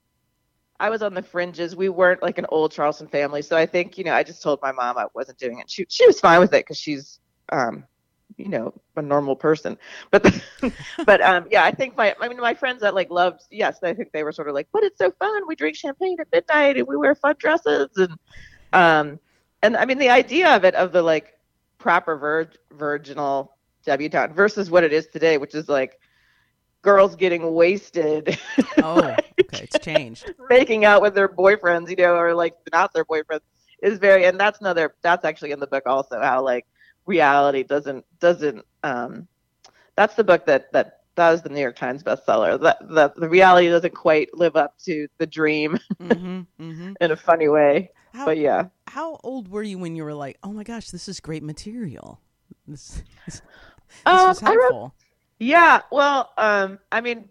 I 0.79 0.89
was 0.89 1.01
on 1.01 1.13
the 1.13 1.21
fringes. 1.23 1.75
We 1.75 1.89
weren't 1.89 2.23
like 2.23 2.37
an 2.39 2.45
old 2.49 2.71
Charleston 2.71 3.07
family, 3.07 3.41
so 3.41 3.57
I 3.57 3.65
think 3.65 3.97
you 3.97 4.03
know 4.05 4.13
I 4.13 4.23
just 4.23 4.41
told 4.43 4.59
my 4.61 4.71
mom 4.71 4.97
I 4.97 5.05
wasn't 5.15 5.39
doing 5.39 5.59
it. 5.59 5.69
She 5.69 5.85
she 5.89 6.05
was 6.07 6.19
fine 6.19 6.39
with 6.39 6.53
it 6.53 6.61
because 6.65 6.77
she's 6.77 7.19
um 7.51 7.85
you 8.39 8.47
know 8.47 8.73
a 8.95 9.01
normal 9.01 9.35
person. 9.35 9.77
But 10.11 10.41
but 11.05 11.21
um 11.21 11.45
yeah 11.51 11.63
i 11.65 11.71
think 11.71 11.97
my 11.97 12.15
i 12.21 12.27
mean 12.27 12.39
my 12.39 12.53
friends 12.53 12.81
that 12.81 12.95
like 12.95 13.09
loved 13.11 13.41
yes 13.51 13.79
i 13.83 13.93
think 13.93 14.11
they 14.11 14.23
were 14.23 14.31
sort 14.31 14.47
of 14.47 14.55
like 14.55 14.67
but 14.71 14.83
it's 14.83 14.97
so 14.97 15.11
fun. 15.11 15.43
We 15.47 15.55
drink 15.55 15.75
champagne 15.75 16.17
at 16.19 16.27
midnight 16.31 16.77
and 16.77 16.87
we 16.87 16.95
wear 16.95 17.15
fun 17.15 17.35
dresses. 17.37 17.89
And 17.97 18.13
um 18.73 19.19
and 19.61 19.75
i 19.75 19.85
mean 19.85 19.97
the 19.97 20.09
idea 20.09 20.55
of 20.55 20.63
it 20.63 20.75
of 20.75 20.91
the 20.91 21.01
like 21.01 21.33
proper 21.77 22.17
vir- 22.17 22.51
virginal 22.71 23.55
debutante 23.85 24.33
versus 24.33 24.71
what 24.71 24.83
it 24.83 24.93
is 24.93 25.07
today 25.07 25.37
which 25.37 25.55
is 25.55 25.67
like 25.69 25.99
girls 26.81 27.15
getting 27.15 27.53
wasted. 27.53 28.37
Oh 28.81 28.95
like, 28.95 29.33
okay 29.41 29.63
it's 29.63 29.77
changed. 29.79 30.33
making 30.49 30.85
out 30.85 31.01
with 31.01 31.13
their 31.13 31.27
boyfriends 31.27 31.89
you 31.89 31.95
know 31.97 32.15
or 32.15 32.33
like 32.33 32.55
not 32.71 32.93
their 32.93 33.03
boyfriends 33.03 33.41
is 33.83 33.99
very 33.99 34.25
and 34.25 34.39
that's 34.39 34.59
another 34.61 34.95
that's 35.01 35.25
actually 35.25 35.51
in 35.51 35.59
the 35.59 35.67
book 35.67 35.83
also 35.85 36.19
how 36.21 36.41
like 36.43 36.65
reality 37.09 37.63
doesn't 37.63 38.05
doesn't 38.19 38.63
um, 38.83 39.27
that's 39.95 40.15
the 40.15 40.23
book 40.23 40.45
that 40.45 40.71
that 40.71 41.01
that 41.15 41.31
was 41.31 41.41
the 41.41 41.49
New 41.49 41.59
York 41.59 41.75
Times 41.75 42.03
bestseller. 42.03 42.61
That 42.61 42.77
that 42.91 43.15
the 43.15 43.27
reality 43.27 43.67
doesn't 43.67 43.93
quite 43.93 44.29
live 44.33 44.55
up 44.55 44.77
to 44.85 45.07
the 45.17 45.27
dream 45.27 45.77
mm-hmm, 45.99 46.41
mm-hmm. 46.61 46.93
in 47.01 47.11
a 47.11 47.15
funny 47.17 47.49
way. 47.49 47.91
How, 48.13 48.25
but 48.25 48.37
yeah, 48.37 48.67
how 48.87 49.19
old 49.23 49.49
were 49.49 49.63
you 49.63 49.77
when 49.77 49.95
you 49.95 50.03
were 50.03 50.13
like, 50.13 50.37
oh 50.43 50.53
my 50.53 50.63
gosh, 50.63 50.91
this 50.91 51.09
is 51.09 51.19
great 51.19 51.43
material? 51.43 52.21
This, 52.67 53.03
this, 53.25 53.41
um, 54.05 54.35
helpful. 54.35 54.55
Wrote, 54.55 54.91
yeah, 55.39 55.81
well, 55.91 56.31
um, 56.37 56.79
I 56.91 57.01
mean, 57.01 57.29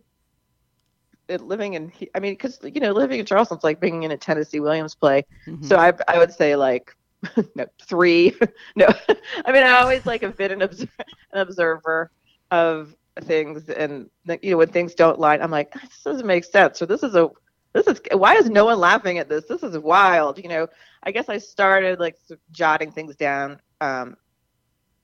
it, 1.28 1.40
living 1.40 1.74
in, 1.74 1.92
I 2.14 2.20
mean, 2.20 2.32
because 2.32 2.58
you 2.62 2.80
know, 2.80 2.92
living 2.92 3.20
in 3.20 3.26
Charleston's 3.26 3.64
like 3.64 3.80
being 3.80 4.02
in 4.02 4.10
a 4.10 4.16
Tennessee 4.16 4.60
Williams 4.60 4.94
play. 4.94 5.24
Mm-hmm. 5.46 5.64
So 5.64 5.76
I 5.76 5.92
I 6.06 6.18
would 6.18 6.32
say 6.32 6.56
like 6.56 6.96
no, 7.54 7.66
three. 7.82 8.34
no, 8.76 8.86
I 9.44 9.52
mean, 9.52 9.62
I 9.62 9.80
always 9.80 10.06
like 10.06 10.22
have 10.22 10.36
been 10.36 10.52
an, 10.52 10.62
observer, 10.62 10.92
an 11.32 11.40
observer 11.40 12.10
of 12.50 12.94
things, 13.22 13.68
and 13.68 14.08
you 14.42 14.52
know, 14.52 14.56
when 14.58 14.68
things 14.68 14.94
don't 14.94 15.18
line, 15.18 15.42
I'm 15.42 15.50
like, 15.50 15.72
this 15.72 16.02
doesn't 16.04 16.26
make 16.26 16.44
sense, 16.44 16.80
or 16.80 16.86
this 16.86 17.02
is 17.02 17.14
a, 17.14 17.30
this 17.72 17.86
is 17.86 18.00
why 18.12 18.36
is 18.36 18.48
no 18.48 18.66
one 18.66 18.78
laughing 18.78 19.18
at 19.18 19.28
this? 19.28 19.44
This 19.46 19.62
is 19.62 19.76
wild. 19.78 20.38
You 20.38 20.48
know, 20.48 20.68
I 21.02 21.10
guess 21.10 21.28
I 21.28 21.38
started 21.38 22.00
like 22.00 22.16
jotting 22.52 22.92
things 22.92 23.16
down 23.16 23.60
um, 23.80 24.16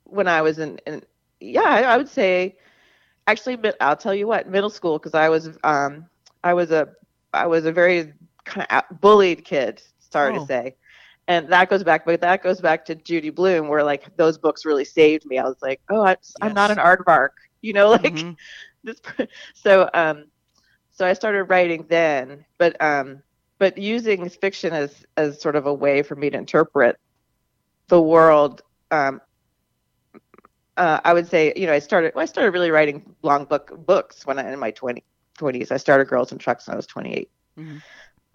when 0.04 0.28
I 0.28 0.42
was 0.42 0.58
in, 0.58 0.78
in 0.86 1.02
yeah, 1.40 1.62
I, 1.62 1.82
I 1.82 1.96
would 1.96 2.08
say, 2.08 2.56
actually, 3.26 3.56
but 3.56 3.76
I'll 3.80 3.96
tell 3.96 4.14
you 4.14 4.26
what, 4.26 4.48
middle 4.48 4.70
school, 4.70 4.98
because 4.98 5.14
I 5.14 5.28
was, 5.28 5.50
um, 5.64 6.06
I 6.42 6.54
was 6.54 6.70
a, 6.70 6.88
I 7.32 7.46
was 7.46 7.66
a 7.66 7.72
very 7.72 8.14
kind 8.44 8.66
of 8.70 9.00
bullied 9.00 9.44
kid. 9.44 9.82
Sorry 9.98 10.36
oh. 10.36 10.40
to 10.40 10.46
say 10.46 10.76
and 11.28 11.48
that 11.48 11.70
goes 11.70 11.82
back 11.82 12.04
but 12.04 12.20
that 12.20 12.42
goes 12.42 12.60
back 12.60 12.84
to 12.84 12.94
judy 12.94 13.30
blume 13.30 13.68
where 13.68 13.82
like 13.82 14.14
those 14.16 14.38
books 14.38 14.64
really 14.64 14.84
saved 14.84 15.24
me 15.26 15.38
i 15.38 15.44
was 15.44 15.56
like 15.62 15.80
oh 15.90 16.02
I, 16.02 16.10
yes. 16.10 16.34
i'm 16.42 16.54
not 16.54 16.70
an 16.70 16.78
aardvark 16.78 17.30
you 17.62 17.72
know 17.72 17.90
like 18.02 18.02
mm-hmm. 18.02 18.32
this 18.84 19.00
so 19.54 19.88
um 19.94 20.26
so 20.92 21.06
i 21.06 21.12
started 21.12 21.44
writing 21.44 21.86
then 21.88 22.44
but 22.58 22.80
um 22.82 23.22
but 23.58 23.78
using 23.78 24.28
fiction 24.28 24.72
as 24.72 25.04
as 25.16 25.40
sort 25.40 25.56
of 25.56 25.66
a 25.66 25.74
way 25.74 26.02
for 26.02 26.16
me 26.16 26.30
to 26.30 26.36
interpret 26.36 26.98
the 27.88 28.00
world 28.00 28.62
um 28.90 29.20
uh, 30.76 31.00
I 31.04 31.12
would 31.12 31.28
say, 31.28 31.52
you 31.56 31.66
know, 31.66 31.72
I 31.72 31.78
started. 31.78 32.14
Well, 32.14 32.22
I 32.22 32.26
started 32.26 32.50
really 32.50 32.70
writing 32.70 33.14
long 33.22 33.44
book 33.44 33.72
books 33.86 34.26
when 34.26 34.38
I 34.38 34.52
in 34.52 34.58
my 34.58 34.70
20, 34.72 35.04
20s. 35.38 35.70
I 35.70 35.76
started 35.76 36.08
Girls 36.08 36.32
in 36.32 36.38
Trucks 36.38 36.66
when 36.66 36.74
I 36.74 36.76
was 36.76 36.86
28. 36.86 37.30
Mm-hmm. 37.58 37.76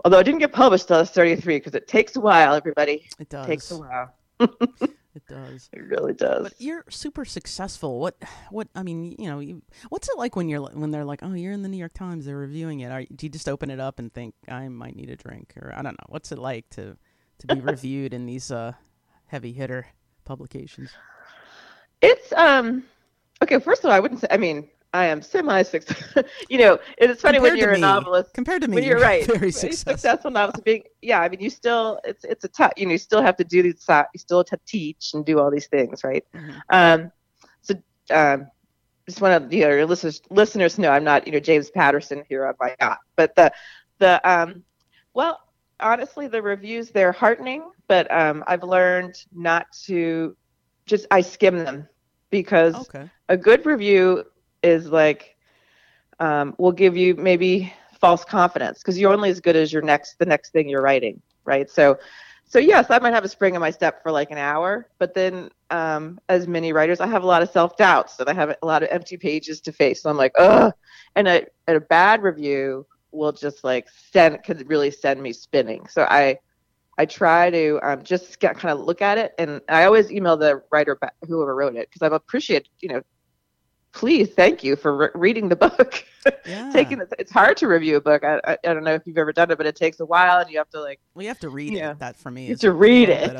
Although 0.05 0.19
it 0.19 0.23
didn't 0.23 0.39
get 0.39 0.53
published 0.53 0.87
till 0.87 0.97
I 0.97 1.01
was 1.01 1.09
33 1.09 1.57
because 1.57 1.75
it 1.75 1.87
takes 1.87 2.15
a 2.15 2.21
while, 2.21 2.53
everybody. 2.53 3.07
It 3.19 3.29
does. 3.29 3.45
It 3.45 3.49
takes 3.49 3.71
a 3.71 3.77
while. 3.77 4.15
it 4.39 5.27
does. 5.27 5.69
It 5.73 5.81
really 5.81 6.13
does. 6.13 6.43
But 6.43 6.53
you're 6.59 6.85
super 6.89 7.25
successful. 7.25 7.99
What? 7.99 8.15
What? 8.49 8.69
I 8.75 8.83
mean, 8.83 9.15
you 9.19 9.29
know, 9.29 9.39
you, 9.39 9.61
what's 9.89 10.07
it 10.07 10.17
like 10.17 10.35
when 10.35 10.47
you're 10.47 10.61
when 10.61 10.91
they're 10.91 11.03
like, 11.03 11.19
"Oh, 11.21 11.33
you're 11.33 11.51
in 11.51 11.63
the 11.63 11.69
New 11.69 11.77
York 11.77 11.93
Times. 11.93 12.25
They're 12.25 12.37
reviewing 12.37 12.79
it." 12.79 12.91
Are, 12.91 13.03
do 13.03 13.25
you 13.25 13.29
just 13.29 13.49
open 13.49 13.69
it 13.69 13.79
up 13.81 13.99
and 13.99 14.13
think, 14.13 14.35
"I 14.47 14.69
might 14.69 14.95
need 14.95 15.09
a 15.09 15.17
drink," 15.17 15.53
or 15.57 15.73
I 15.75 15.81
don't 15.81 15.99
know. 15.99 16.05
What's 16.07 16.31
it 16.31 16.39
like 16.39 16.69
to 16.71 16.95
to 17.39 17.47
be 17.47 17.59
reviewed 17.59 18.13
in 18.13 18.25
these 18.25 18.51
uh, 18.51 18.73
heavy 19.25 19.51
hitter 19.51 19.87
publications? 20.23 20.91
It's 22.01 22.31
um 22.33 22.83
okay. 23.43 23.59
First 23.59 23.83
of 23.83 23.89
all, 23.89 23.95
I 23.95 23.99
wouldn't 23.99 24.21
say. 24.21 24.27
I 24.31 24.37
mean, 24.37 24.69
I 24.93 25.05
am 25.05 25.21
semi 25.21 25.61
successful. 25.63 26.23
you 26.49 26.57
know, 26.57 26.79
it's 26.97 27.21
funny 27.21 27.37
compared 27.37 27.53
when 27.53 27.59
you're 27.59 27.73
a 27.73 27.77
novelist. 27.77 28.33
Compared 28.33 28.61
to 28.63 28.67
me, 28.67 28.75
when 28.75 28.83
you're, 28.83 28.97
you're 28.97 29.05
right. 29.05 29.25
Very 29.27 29.51
successful. 29.51 29.93
successful 29.93 30.31
novelist. 30.31 30.63
Being, 30.63 30.83
yeah, 31.01 31.21
I 31.21 31.29
mean, 31.29 31.39
you 31.39 31.49
still, 31.49 31.99
it's 32.03 32.23
it's 32.23 32.43
a 32.43 32.47
tough. 32.47 32.73
You 32.75 32.87
know, 32.87 32.93
you 32.93 32.97
still 32.97 33.21
have 33.21 33.37
to 33.37 33.43
do 33.43 33.61
these. 33.61 33.85
You 33.87 34.19
still 34.19 34.39
have 34.39 34.47
to 34.47 34.59
teach 34.65 35.11
and 35.13 35.23
do 35.23 35.39
all 35.39 35.51
these 35.51 35.67
things, 35.67 36.03
right? 36.03 36.25
Mm-hmm. 36.33 36.59
Um, 36.71 37.11
so, 37.61 37.75
um, 38.09 38.47
just 39.07 39.21
want 39.21 39.49
to 39.49 39.55
you 39.55 39.63
know 39.63 39.71
your 39.71 39.85
listeners 39.85 40.21
listeners 40.29 40.77
know 40.77 40.89
I'm 40.91 41.03
not 41.03 41.25
you 41.25 41.33
know 41.33 41.39
James 41.39 41.69
Patterson 41.69 42.23
here 42.27 42.45
on 42.47 42.55
my 42.59 42.75
yacht, 42.79 42.99
but 43.15 43.35
the 43.35 43.51
the 43.99 44.29
um, 44.29 44.63
well, 45.13 45.39
honestly, 45.79 46.27
the 46.27 46.41
reviews 46.41 46.89
they're 46.89 47.11
heartening, 47.11 47.69
but 47.87 48.11
um, 48.11 48.43
I've 48.47 48.63
learned 48.63 49.15
not 49.33 49.67
to 49.85 50.35
just 50.85 51.05
I 51.11 51.21
skim 51.21 51.57
them 51.57 51.87
because 52.29 52.75
okay. 52.75 53.09
a 53.27 53.37
good 53.37 53.65
review 53.65 54.23
is 54.63 54.87
like 54.87 55.35
um, 56.19 56.55
will 56.57 56.71
give 56.71 56.97
you 56.97 57.15
maybe 57.15 57.73
false 57.99 58.23
confidence 58.23 58.79
because 58.79 58.97
you're 58.99 59.13
only 59.13 59.29
as 59.29 59.39
good 59.39 59.55
as 59.55 59.71
your 59.71 59.81
next 59.81 60.17
the 60.19 60.25
next 60.25 60.51
thing 60.51 60.69
you're 60.69 60.81
writing, 60.81 61.21
right? 61.45 61.69
So 61.69 61.97
so 62.45 62.57
yes, 62.57 62.87
I 62.89 62.97
might 62.97 63.13
have 63.13 63.23
a 63.23 63.29
spring 63.29 63.53
in 63.53 63.61
my 63.61 63.69
step 63.69 64.01
for 64.01 64.11
like 64.11 64.31
an 64.31 64.39
hour, 64.39 64.89
but 64.97 65.13
then 65.13 65.49
um, 65.69 66.19
as 66.29 66.47
many 66.47 66.73
writers, 66.73 66.99
I 66.99 67.05
have 67.05 67.21
a 67.21 67.27
lot 67.27 67.43
of 67.43 67.51
self 67.51 67.77
doubts 67.77 68.19
and 68.19 68.27
I 68.27 68.33
have 68.33 68.49
a 68.49 68.65
lot 68.65 68.81
of 68.81 68.89
empty 68.91 69.17
pages 69.17 69.61
to 69.61 69.71
face. 69.71 70.01
So 70.01 70.09
I'm 70.09 70.17
like, 70.17 70.31
ugh. 70.39 70.73
And 71.15 71.27
a, 71.27 71.45
a 71.67 71.79
bad 71.79 72.23
review 72.23 72.87
will 73.11 73.31
just 73.31 73.63
like 73.63 73.87
send 74.11 74.43
could 74.43 74.67
really 74.67 74.89
send 74.91 75.21
me 75.21 75.31
spinning. 75.31 75.87
So 75.89 76.03
I 76.09 76.39
I 76.97 77.05
try 77.05 77.49
to 77.49 77.79
um, 77.81 78.03
just 78.03 78.39
get, 78.39 78.57
kind 78.57 78.77
of 78.77 78.85
look 78.85 79.01
at 79.01 79.17
it, 79.17 79.33
and 79.37 79.61
I 79.69 79.85
always 79.85 80.11
email 80.11 80.35
the 80.35 80.61
writer 80.71 80.95
back, 80.95 81.13
whoever 81.27 81.55
wrote 81.55 81.75
it 81.75 81.87
because 81.89 82.01
I 82.01 82.13
appreciate 82.13 82.67
you 82.79 82.89
know 82.89 83.01
please 83.91 84.29
thank 84.29 84.63
you 84.63 84.75
for 84.75 84.95
re- 84.95 85.09
reading 85.15 85.49
the 85.49 85.55
book. 85.55 86.05
Yeah. 86.45 86.69
taking 86.73 86.99
it 86.99 87.07
it's 87.17 87.31
hard 87.31 87.55
to 87.57 87.67
review 87.67 87.95
a 87.95 88.01
book. 88.01 88.25
I, 88.25 88.41
I, 88.45 88.57
I 88.65 88.73
don't 88.73 88.83
know 88.83 88.93
if 88.93 89.03
you've 89.07 89.17
ever 89.17 89.31
done 89.31 89.51
it 89.51 89.57
but 89.57 89.65
it 89.65 89.75
takes 89.77 90.01
a 90.01 90.05
while 90.05 90.39
and 90.41 90.51
you 90.51 90.57
have 90.57 90.69
to 90.71 90.81
like 90.81 90.99
well 91.15 91.25
have 91.25 91.39
to 91.39 91.49
read 91.49 91.73
it. 91.73 91.99
that 91.99 92.17
for 92.17 92.29
me 92.29 92.43
you 92.43 92.49
have 92.49 92.59
to 92.59 92.73
read 92.73 93.07
it 93.07 93.31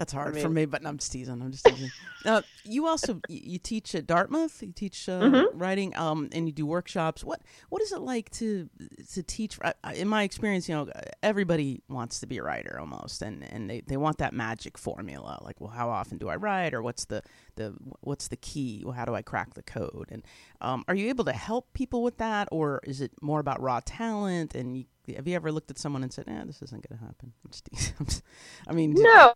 that's 0.00 0.14
hard 0.14 0.38
for 0.38 0.48
me, 0.48 0.64
but 0.64 0.86
I'm 0.86 0.96
just 0.96 1.12
teasing. 1.12 1.42
I'm 1.42 1.52
just 1.52 1.66
teasing. 1.66 1.90
uh, 2.24 2.40
you 2.64 2.86
also 2.86 3.20
you 3.28 3.58
teach 3.58 3.94
at 3.94 4.06
Dartmouth. 4.06 4.62
You 4.62 4.72
teach 4.72 5.10
uh, 5.10 5.20
mm-hmm. 5.20 5.58
writing, 5.58 5.94
um, 5.94 6.30
and 6.32 6.46
you 6.46 6.54
do 6.54 6.64
workshops. 6.64 7.22
What 7.22 7.42
what 7.68 7.82
is 7.82 7.92
it 7.92 8.00
like 8.00 8.30
to 8.30 8.70
to 9.12 9.22
teach? 9.22 9.58
In 9.94 10.08
my 10.08 10.22
experience, 10.22 10.70
you 10.70 10.74
know, 10.74 10.88
everybody 11.22 11.82
wants 11.90 12.18
to 12.20 12.26
be 12.26 12.38
a 12.38 12.42
writer 12.42 12.78
almost, 12.80 13.20
and, 13.20 13.44
and 13.52 13.68
they, 13.68 13.82
they 13.82 13.98
want 13.98 14.16
that 14.18 14.32
magic 14.32 14.78
formula. 14.78 15.38
Like, 15.42 15.60
well, 15.60 15.70
how 15.70 15.90
often 15.90 16.16
do 16.16 16.30
I 16.30 16.36
write, 16.36 16.72
or 16.72 16.80
what's 16.80 17.04
the 17.04 17.22
the 17.56 17.74
what's 18.00 18.28
the 18.28 18.36
key? 18.36 18.80
Well, 18.82 18.94
how 18.94 19.04
do 19.04 19.14
I 19.14 19.20
crack 19.20 19.52
the 19.52 19.62
code? 19.62 20.08
And 20.10 20.22
um, 20.62 20.82
are 20.88 20.94
you 20.94 21.10
able 21.10 21.26
to 21.26 21.34
help 21.34 21.74
people 21.74 22.02
with 22.02 22.16
that, 22.16 22.48
or 22.50 22.80
is 22.84 23.02
it 23.02 23.12
more 23.20 23.40
about 23.40 23.60
raw 23.60 23.80
talent? 23.84 24.54
And 24.54 24.78
you, 24.78 24.84
have 25.14 25.28
you 25.28 25.36
ever 25.36 25.52
looked 25.52 25.70
at 25.70 25.76
someone 25.76 26.02
and 26.02 26.10
said, 26.10 26.24
"Eh, 26.26 26.44
this 26.46 26.62
isn't 26.62 26.88
going 26.88 26.98
to 26.98 27.04
happen"? 27.04 28.22
I 28.66 28.72
mean, 28.72 28.94
no. 28.96 29.34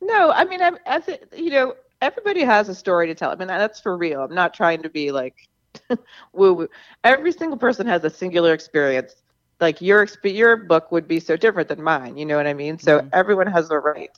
No, 0.00 0.30
I 0.30 0.44
mean, 0.44 0.62
I'm, 0.62 0.78
as 0.86 1.08
it, 1.08 1.32
you 1.36 1.50
know, 1.50 1.74
everybody 2.00 2.42
has 2.42 2.68
a 2.68 2.74
story 2.74 3.06
to 3.06 3.14
tell. 3.14 3.30
I 3.30 3.36
mean, 3.36 3.48
that's 3.48 3.80
for 3.80 3.96
real. 3.96 4.22
I'm 4.22 4.34
not 4.34 4.54
trying 4.54 4.82
to 4.82 4.90
be 4.90 5.12
like 5.12 5.48
woo 6.32 6.52
woo. 6.54 6.68
Every 7.04 7.32
single 7.32 7.56
person 7.56 7.86
has 7.86 8.04
a 8.04 8.10
singular 8.10 8.52
experience. 8.52 9.14
Like 9.60 9.80
your 9.80 10.06
your 10.24 10.56
book 10.56 10.90
would 10.90 11.06
be 11.06 11.20
so 11.20 11.36
different 11.36 11.68
than 11.68 11.82
mine. 11.82 12.16
You 12.16 12.26
know 12.26 12.36
what 12.36 12.46
I 12.46 12.54
mean? 12.54 12.78
So 12.78 12.98
mm-hmm. 12.98 13.08
everyone 13.12 13.46
has 13.46 13.70
a 13.70 13.78
right. 13.78 14.10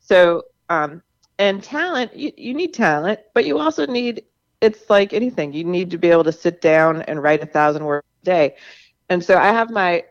So 0.00 0.44
um, 0.70 1.02
and 1.38 1.62
talent, 1.62 2.16
you, 2.16 2.32
you 2.36 2.54
need 2.54 2.74
talent, 2.74 3.20
but 3.34 3.44
you 3.44 3.58
also 3.58 3.86
need. 3.86 4.24
It's 4.60 4.90
like 4.90 5.12
anything. 5.12 5.52
You 5.52 5.62
need 5.62 5.88
to 5.92 5.98
be 5.98 6.10
able 6.10 6.24
to 6.24 6.32
sit 6.32 6.60
down 6.60 7.02
and 7.02 7.22
write 7.22 7.42
a 7.44 7.46
thousand 7.46 7.84
words 7.84 8.04
a 8.22 8.24
day. 8.24 8.56
And 9.08 9.22
so 9.22 9.38
I 9.38 9.48
have 9.48 9.70
my 9.70 10.04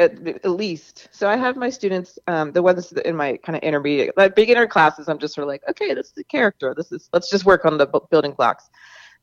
at, 0.00 0.26
at 0.26 0.50
least. 0.50 1.08
So 1.12 1.28
I 1.28 1.36
have 1.36 1.56
my 1.56 1.70
students, 1.70 2.18
um, 2.26 2.52
the 2.52 2.62
ones 2.62 2.90
in 2.92 3.14
my 3.14 3.36
kind 3.36 3.56
of 3.56 3.62
intermediate, 3.62 4.16
like 4.16 4.34
beginner 4.34 4.66
classes. 4.66 5.08
I'm 5.08 5.18
just 5.18 5.34
sort 5.34 5.44
of 5.44 5.48
like, 5.48 5.62
okay, 5.68 5.94
this 5.94 6.06
is 6.06 6.12
the 6.12 6.24
character. 6.24 6.74
This 6.76 6.90
is 6.90 7.08
let's 7.12 7.30
just 7.30 7.44
work 7.44 7.64
on 7.64 7.76
the 7.76 7.86
building 8.10 8.32
blocks. 8.32 8.70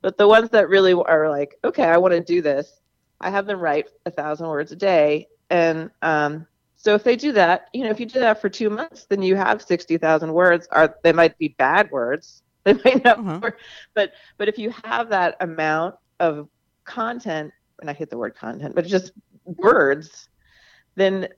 But 0.02 0.18
the 0.18 0.28
ones 0.28 0.50
that 0.52 0.70
really 0.70 0.94
are 0.94 1.30
like, 1.30 1.56
okay, 1.64 1.86
I 1.86 1.98
want 1.98 2.14
to 2.14 2.22
do 2.22 2.42
this. 2.42 2.82
I 3.20 3.32
have 3.32 3.48
them 3.48 3.60
write 3.60 3.90
a 4.06 4.12
thousand 4.12 4.48
words 4.48 4.72
a 4.72 4.76
day, 4.76 5.28
and 5.50 5.90
um, 6.04 6.46
so 6.76 6.94
if 6.94 7.04
they 7.04 7.16
do 7.16 7.32
that, 7.32 7.68
you 7.74 7.84
know, 7.84 7.90
if 7.90 8.00
you 8.00 8.06
do 8.06 8.20
that 8.20 8.40
for 8.40 8.48
two 8.48 8.70
months, 8.70 9.08
then 9.10 9.24
you 9.24 9.36
have 9.36 9.64
sixty 9.64 9.98
thousand 9.98 10.32
words. 10.32 10.68
Are 10.72 10.96
they 11.04 11.12
might 11.12 11.36
be 11.40 11.56
bad 11.58 11.90
words, 11.90 12.44
they 12.64 12.74
might 12.74 13.04
not, 13.04 13.20
uh-huh. 13.20 13.52
but 13.96 14.12
but 14.38 14.48
if 14.48 14.60
you 14.60 14.72
have 14.84 15.10
that 15.10 15.36
amount 15.40 15.96
of 16.20 16.48
content, 16.86 17.52
and 17.82 17.90
I 17.90 17.94
hate 17.94 18.12
the 18.12 18.20
word 18.20 18.36
content, 18.36 18.76
but 18.76 18.86
just 18.86 19.14
words 19.46 20.30
then 20.98 21.30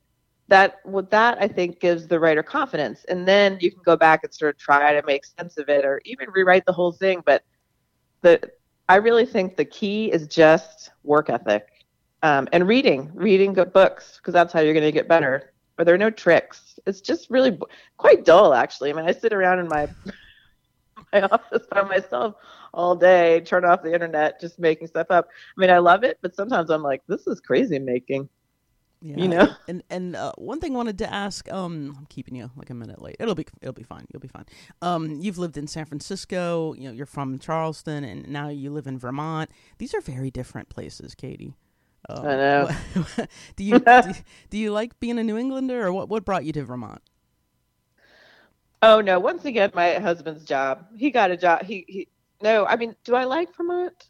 that 0.48 0.78
what 0.84 1.12
that 1.12 1.38
I 1.40 1.48
think 1.48 1.80
gives 1.80 2.08
the 2.08 2.20
writer 2.20 2.42
confidence, 2.42 3.06
and 3.08 3.28
then 3.28 3.60
you 3.62 3.72
can 3.72 3.82
go 3.86 3.96
back 3.96 4.24
and 4.24 4.34
sort 4.34 4.56
of 4.56 4.60
try 4.60 4.94
to 4.94 5.06
make 5.06 5.24
sense 5.26 5.58
of 5.58 5.70
it, 5.70 5.86
or 5.86 6.02
even 6.06 6.30
rewrite 6.32 6.66
the 6.66 6.74
whole 6.74 6.92
thing. 6.92 7.22
But 7.26 7.44
the 8.22 8.40
I 8.88 8.96
really 8.96 9.26
think 9.26 9.56
the 9.56 9.66
key 9.66 10.12
is 10.12 10.28
just 10.28 10.90
work 11.04 11.30
ethic 11.30 11.68
um, 12.24 12.48
and 12.52 12.68
reading, 12.68 13.12
reading 13.14 13.54
good 13.54 13.72
books, 13.72 14.18
because 14.18 14.34
that's 14.34 14.52
how 14.52 14.62
you're 14.62 14.74
going 14.74 14.86
to 14.86 14.92
get 14.92 15.08
better. 15.08 15.54
But 15.78 15.86
there 15.86 15.94
are 15.94 16.00
no 16.00 16.10
tricks. 16.10 16.80
It's 16.88 17.02
just 17.02 17.30
really 17.30 17.58
quite 17.98 18.26
dull, 18.26 18.54
actually. 18.54 18.90
I 18.90 18.94
mean, 18.94 19.06
I 19.06 19.12
sit 19.12 19.34
around 19.34 19.60
in 19.60 19.68
my 19.68 19.88
my 21.14 21.22
office 21.22 21.66
by 21.70 21.84
myself 21.84 22.36
all 22.74 22.96
day, 22.96 23.42
turn 23.42 23.66
off 23.66 23.84
the 23.84 23.94
internet, 23.94 24.40
just 24.40 24.58
making 24.58 24.88
stuff 24.88 25.08
up. 25.10 25.28
I 25.58 25.62
mean, 25.62 25.70
I 25.70 25.78
love 25.78 26.04
it, 26.04 26.18
but 26.22 26.36
sometimes 26.36 26.70
I'm 26.70 26.84
like, 26.84 27.02
this 27.08 27.28
is 27.28 27.40
crazy 27.40 27.80
making. 27.80 28.30
Yeah. 29.02 29.18
You 29.18 29.28
know. 29.28 29.50
And 29.68 29.84
and 29.90 30.16
uh, 30.16 30.32
one 30.38 30.60
thing 30.60 30.74
I 30.74 30.78
wanted 30.78 30.98
to 31.00 31.14
ask, 31.14 31.52
um, 31.52 31.96
I'm 31.98 32.06
keeping 32.08 32.36
you 32.36 32.50
like 32.56 32.70
a 32.70 32.74
minute 32.74 33.02
late. 33.02 33.18
It'll 33.20 33.36
be 33.36 33.46
it'll 33.62 33.74
be 33.74 33.84
fine. 33.84 34.06
You'll 34.12 34.20
be 34.20 34.28
fine. 34.28 34.46
Um, 34.82 35.20
you've 35.22 35.38
lived 35.38 35.58
in 35.58 35.68
San 35.68 35.86
Francisco. 35.86 36.74
You 36.74 36.90
know, 36.90 36.92
you're 36.92 37.06
from 37.06 37.38
Charleston, 37.40 38.04
and 38.04 38.28
now 38.28 38.50
you 38.50 38.72
live 38.72 38.88
in 38.88 38.98
Vermont. 38.98 39.52
These 39.78 39.94
are 39.94 40.02
very 40.02 40.32
different 40.32 40.70
places, 40.70 41.14
Katie. 41.16 41.56
Um, 42.10 42.26
I 42.26 42.36
know. 42.36 42.70
do 43.56 43.64
you 43.64 43.80
do, 43.80 44.02
do 44.50 44.58
you 44.58 44.72
like 44.72 45.00
being 45.00 45.20
a 45.20 45.24
New 45.24 45.38
Englander, 45.38 45.86
or 45.86 45.94
what? 45.94 46.10
What 46.10 46.26
brought 46.26 46.46
you 46.46 46.54
to 46.54 46.64
Vermont? 46.64 47.02
Oh 48.82 49.02
no! 49.02 49.20
Once 49.20 49.46
again, 49.46 49.72
my 49.74 49.96
husband's 49.96 50.44
job. 50.46 50.86
He 50.96 51.12
got 51.12 51.32
a 51.32 51.38
job. 51.38 51.64
He 51.64 51.86
he. 51.88 52.08
No, 52.42 52.66
I 52.66 52.76
mean, 52.78 52.96
do 53.04 53.16
I 53.16 53.26
like 53.26 53.56
Vermont? 53.56 54.10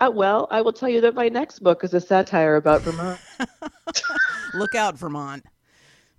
Uh, 0.00 0.10
well, 0.12 0.48
I 0.50 0.60
will 0.60 0.72
tell 0.72 0.88
you 0.88 1.00
that 1.02 1.14
my 1.14 1.28
next 1.28 1.60
book 1.60 1.84
is 1.84 1.94
a 1.94 2.00
satire 2.00 2.56
about 2.56 2.82
Vermont. 2.82 3.20
Look 4.54 4.74
out, 4.74 4.98
Vermont. 4.98 5.44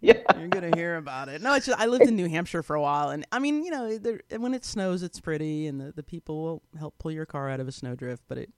Yeah, 0.01 0.21
you're 0.37 0.49
gonna 0.49 0.75
hear 0.75 0.97
about 0.97 1.29
it. 1.29 1.41
No, 1.41 1.53
it's 1.55 1.65
just 1.65 1.79
I 1.79 1.87
lived 1.87 2.03
in 2.03 2.15
New 2.15 2.27
Hampshire 2.29 2.61
for 2.61 2.75
a 2.75 2.81
while, 2.81 3.09
and 3.09 3.25
I 3.31 3.39
mean, 3.39 3.63
you 3.63 3.71
know, 3.71 3.97
when 4.37 4.53
it 4.53 4.63
snows, 4.63 5.03
it's 5.03 5.19
pretty, 5.19 5.67
and 5.67 5.79
the, 5.81 5.93
the 5.93 6.03
people 6.03 6.43
will 6.43 6.61
help 6.77 6.97
pull 6.99 7.11
your 7.11 7.25
car 7.25 7.49
out 7.49 7.59
of 7.59 7.67
a 7.67 7.71
snowdrift. 7.71 8.23
But 8.27 8.37
it 8.37 8.49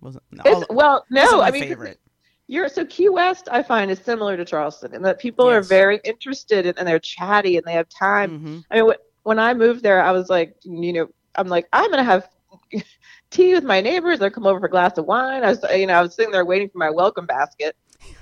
wasn't. 0.00 0.22
All, 0.44 0.64
well, 0.70 1.04
no, 1.10 1.40
I 1.40 1.50
mean, 1.50 1.64
favorite. 1.64 1.98
You're 2.46 2.68
so 2.68 2.84
Key 2.84 3.08
West. 3.08 3.48
I 3.50 3.62
find 3.62 3.90
is 3.90 3.98
similar 3.98 4.36
to 4.36 4.44
Charleston, 4.44 4.94
and 4.94 5.04
that 5.04 5.18
people 5.18 5.46
yes. 5.46 5.54
are 5.54 5.62
very 5.62 6.00
interested 6.04 6.66
and 6.66 6.86
they're 6.86 7.00
chatty 7.00 7.56
and 7.56 7.66
they 7.66 7.72
have 7.72 7.88
time. 7.88 8.30
Mm-hmm. 8.30 8.58
I 8.70 8.82
mean, 8.82 8.92
when 9.24 9.38
I 9.40 9.54
moved 9.54 9.82
there, 9.82 10.00
I 10.00 10.12
was 10.12 10.28
like, 10.28 10.54
you 10.62 10.92
know, 10.92 11.08
I'm 11.34 11.48
like, 11.48 11.66
I'm 11.72 11.90
gonna 11.90 12.04
have 12.04 12.28
tea 13.30 13.54
with 13.54 13.64
my 13.64 13.80
neighbors 13.80 14.20
or 14.20 14.30
come 14.30 14.46
over 14.46 14.60
for 14.60 14.66
a 14.66 14.70
glass 14.70 14.98
of 14.98 15.06
wine. 15.06 15.44
I 15.44 15.50
was, 15.50 15.64
you 15.74 15.86
know, 15.86 15.94
I 15.94 16.02
was 16.02 16.14
sitting 16.14 16.32
there 16.32 16.44
waiting 16.44 16.68
for 16.68 16.78
my 16.78 16.90
welcome 16.90 17.26
basket, 17.26 17.76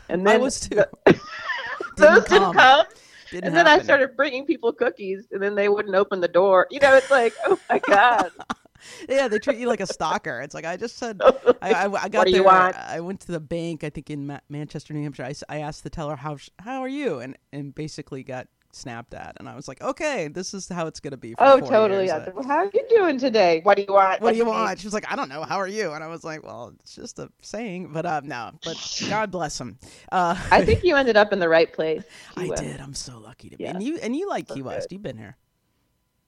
and 0.08 0.26
then 0.26 0.36
I 0.36 0.38
was 0.38 0.60
too. 0.60 0.82
those 1.96 2.24
didn't 2.24 2.52
come. 2.54 2.86
Didn't 3.30 3.46
and 3.46 3.56
then 3.56 3.66
happen. 3.66 3.80
I 3.80 3.84
started 3.84 4.16
bringing 4.16 4.46
people 4.46 4.72
cookies, 4.72 5.26
and 5.32 5.42
then 5.42 5.54
they 5.54 5.68
wouldn't 5.68 5.94
open 5.94 6.20
the 6.20 6.28
door. 6.28 6.66
You 6.70 6.80
know, 6.80 6.94
it's 6.94 7.10
like, 7.10 7.34
oh 7.46 7.58
my 7.68 7.78
god. 7.80 8.30
yeah, 9.08 9.28
they 9.28 9.38
treat 9.38 9.58
you 9.58 9.66
like 9.66 9.80
a 9.80 9.86
stalker. 9.86 10.40
It's 10.40 10.54
like 10.54 10.64
I 10.64 10.76
just 10.76 10.96
said. 10.98 11.20
I, 11.62 11.72
I, 11.72 12.04
I 12.04 12.08
got 12.08 12.30
there. 12.30 12.48
I 12.48 13.00
went 13.00 13.20
to 13.20 13.32
the 13.32 13.40
bank. 13.40 13.84
I 13.84 13.90
think 13.90 14.10
in 14.10 14.26
Ma- 14.26 14.40
Manchester, 14.48 14.94
New 14.94 15.02
Hampshire. 15.02 15.24
I, 15.24 15.34
I 15.48 15.60
asked 15.60 15.82
the 15.82 15.90
teller 15.90 16.16
how 16.16 16.36
how 16.58 16.80
are 16.82 16.88
you, 16.88 17.18
and 17.18 17.36
and 17.52 17.74
basically 17.74 18.22
got 18.22 18.48
snapped 18.74 19.14
at, 19.14 19.36
and 19.38 19.48
I 19.48 19.54
was 19.54 19.68
like, 19.68 19.80
okay, 19.80 20.28
this 20.28 20.54
is 20.54 20.68
how 20.68 20.86
it's 20.86 21.00
gonna 21.00 21.16
be. 21.16 21.34
oh, 21.38 21.60
totally. 21.60 22.06
Yeah. 22.06 22.28
how 22.46 22.58
are 22.58 22.70
you 22.72 22.84
doing 22.88 23.18
today? 23.18 23.60
What 23.62 23.76
do 23.76 23.84
you 23.86 23.92
want? 23.92 24.20
What 24.20 24.32
do 24.32 24.38
you 24.38 24.44
want? 24.44 24.80
She 24.80 24.86
was 24.86 24.94
like, 24.94 25.10
I 25.10 25.16
don't 25.16 25.28
know. 25.28 25.42
How 25.42 25.56
are 25.56 25.68
you? 25.68 25.92
And 25.92 26.02
I 26.02 26.08
was 26.08 26.24
like, 26.24 26.42
well, 26.42 26.72
it's 26.80 26.94
just 26.94 27.18
a 27.18 27.30
saying, 27.42 27.90
but 27.92 28.06
uh, 28.06 28.20
no. 28.24 28.52
But 28.64 28.76
God 29.08 29.30
bless 29.30 29.60
him. 29.60 29.78
Uh, 30.10 30.36
I 30.50 30.64
think 30.64 30.84
you 30.84 30.96
ended 30.96 31.16
up 31.16 31.32
in 31.32 31.38
the 31.38 31.48
right 31.48 31.72
place. 31.72 32.02
I 32.36 32.48
did. 32.48 32.80
I'm 32.80 32.94
so 32.94 33.18
lucky 33.18 33.50
to 33.50 33.56
be. 33.56 33.64
Yeah. 33.64 33.70
And 33.70 33.82
you 33.82 33.98
and 33.98 34.14
you 34.14 34.28
like 34.28 34.48
Key 34.48 34.62
West. 34.62 34.92
You've 34.92 35.02
been 35.02 35.18
here. 35.18 35.36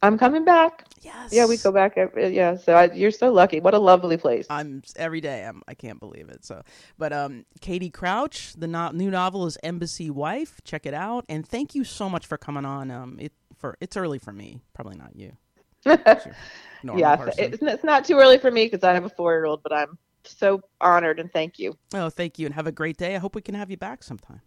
I'm 0.03 0.19
coming 0.19 0.45
back. 0.45 0.87
Yes. 1.03 1.33
Yeah, 1.33 1.47
we 1.47 1.57
go 1.57 1.73
back. 1.73 1.97
Every, 1.97 2.35
yeah. 2.35 2.57
So 2.57 2.75
I, 2.75 2.93
you're 2.93 3.11
so 3.11 3.33
lucky. 3.33 3.61
What 3.61 3.75
a 3.75 3.79
lovely 3.79 4.17
place. 4.17 4.47
I'm 4.51 4.83
every 4.97 5.21
day. 5.21 5.45
I'm. 5.45 5.63
I 5.67 5.75
can't 5.75 5.99
believe 5.99 6.29
it. 6.29 6.45
So, 6.45 6.63
but 6.99 7.13
um, 7.13 7.45
Katie 7.61 7.91
Crouch, 7.91 8.53
the 8.57 8.67
no- 8.67 8.91
new 8.91 9.11
novel 9.11 9.47
is 9.47 9.57
Embassy 9.63 10.11
Wife. 10.11 10.61
Check 10.65 10.87
it 10.87 10.95
out. 10.95 11.25
And 11.29 11.47
thank 11.47 11.75
you 11.75 11.85
so 11.85 12.09
much 12.09 12.27
for 12.27 12.37
coming 12.37 12.65
on. 12.65 12.91
Um, 12.91 13.19
it 13.21 13.33
for 13.57 13.77
it's 13.81 13.97
early 13.97 14.19
for 14.19 14.33
me. 14.33 14.61
Probably 14.75 14.97
not 14.97 15.17
you. 15.17 15.33
yeah, 15.85 17.17
it's, 17.39 17.63
it's 17.63 17.85
not 17.85 18.05
too 18.05 18.19
early 18.19 18.39
for 18.39 18.51
me 18.51 18.67
because 18.67 18.83
I 18.83 18.93
have 18.93 19.05
a 19.05 19.09
four 19.09 19.33
year 19.35 19.47
old. 19.47 19.63
But 19.63 19.73
I'm 19.73 19.99
so 20.25 20.61
honored 20.81 21.21
and 21.21 21.33
thank 21.33 21.59
you. 21.59 21.77
Oh, 21.95 22.11
thank 22.11 22.39
you, 22.39 22.47
and 22.47 22.55
have 22.55 22.67
a 22.67 22.73
great 22.73 22.97
day. 22.97 23.15
I 23.15 23.19
hope 23.19 23.35
we 23.35 23.43
can 23.43 23.55
have 23.55 23.71
you 23.71 23.77
back 23.77 24.03
sometime. 24.03 24.43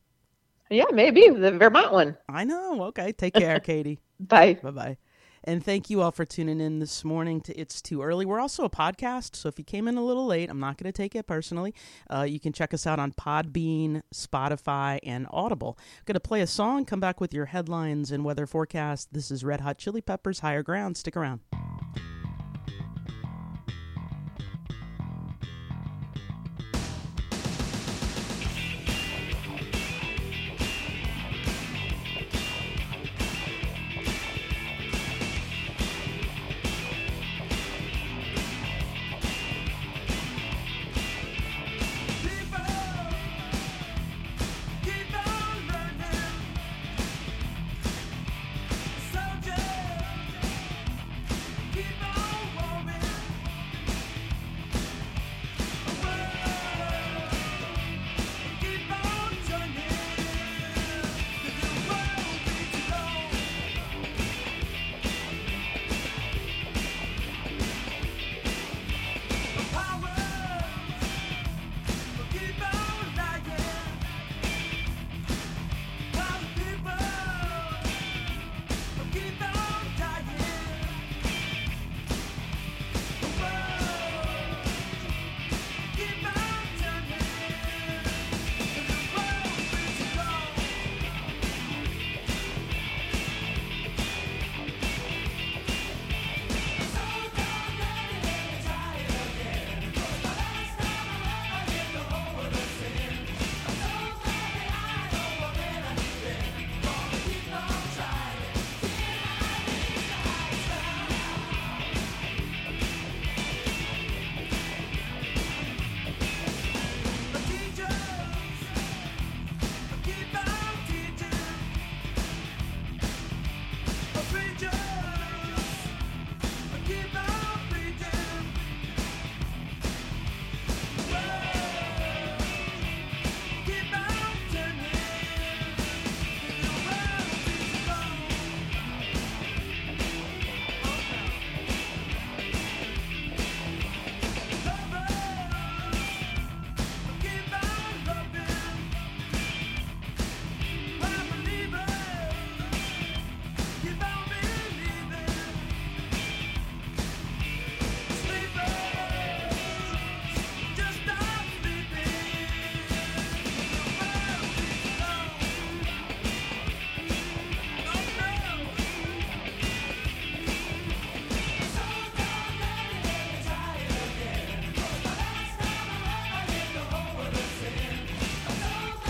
Yeah, 0.70 0.86
maybe 0.92 1.30
the 1.30 1.52
Vermont 1.52 1.92
one. 1.92 2.18
I 2.28 2.44
know. 2.44 2.84
Okay, 2.86 3.12
take 3.12 3.34
care, 3.34 3.60
Katie. 3.60 4.00
Bye. 4.20 4.60
Bye. 4.62 4.72
Bye. 4.72 4.98
And 5.50 5.66
thank 5.66 5.90
you 5.90 6.04
all 6.04 6.12
for 6.12 6.26
tuning 6.26 6.62
in 6.62 6.78
this 6.78 7.04
morning 7.04 7.42
to 7.42 7.60
It's 7.60 7.82
Too 7.82 8.04
Early. 8.04 8.24
We're 8.24 8.40
also 8.40 8.66
a 8.66 8.70
podcast, 8.70 9.36
so 9.36 9.50
if 9.50 9.58
you 9.58 9.66
came 9.66 9.88
in 9.88 9.98
a 9.98 10.06
little 10.06 10.28
late, 10.28 10.48
I'm 10.48 10.60
not 10.60 10.78
going 10.78 10.94
to 10.94 10.96
take 10.96 11.16
it 11.16 11.26
personally. 11.26 11.74
Uh, 12.08 12.22
you 12.22 12.40
can 12.40 12.54
check 12.54 12.72
us 12.72 12.86
out 12.86 13.00
on 13.00 13.14
Podbean, 13.14 14.04
Spotify, 14.14 15.00
and 15.02 15.26
Audible. 15.32 15.76
Going 16.06 16.14
to 16.14 16.20
play 16.20 16.42
a 16.42 16.48
song, 16.48 16.86
come 16.86 17.00
back 17.00 17.20
with 17.20 17.34
your 17.34 17.46
headlines 17.46 18.12
and 18.12 18.24
weather 18.24 18.46
forecast. 18.46 19.12
This 19.12 19.32
is 19.32 19.44
Red 19.44 19.62
Hot 19.62 19.80
Chili 19.80 20.02
Peppers, 20.02 20.42
Higher 20.42 20.62
Ground. 20.62 20.98
Stick 20.98 21.18
around. 21.18 21.40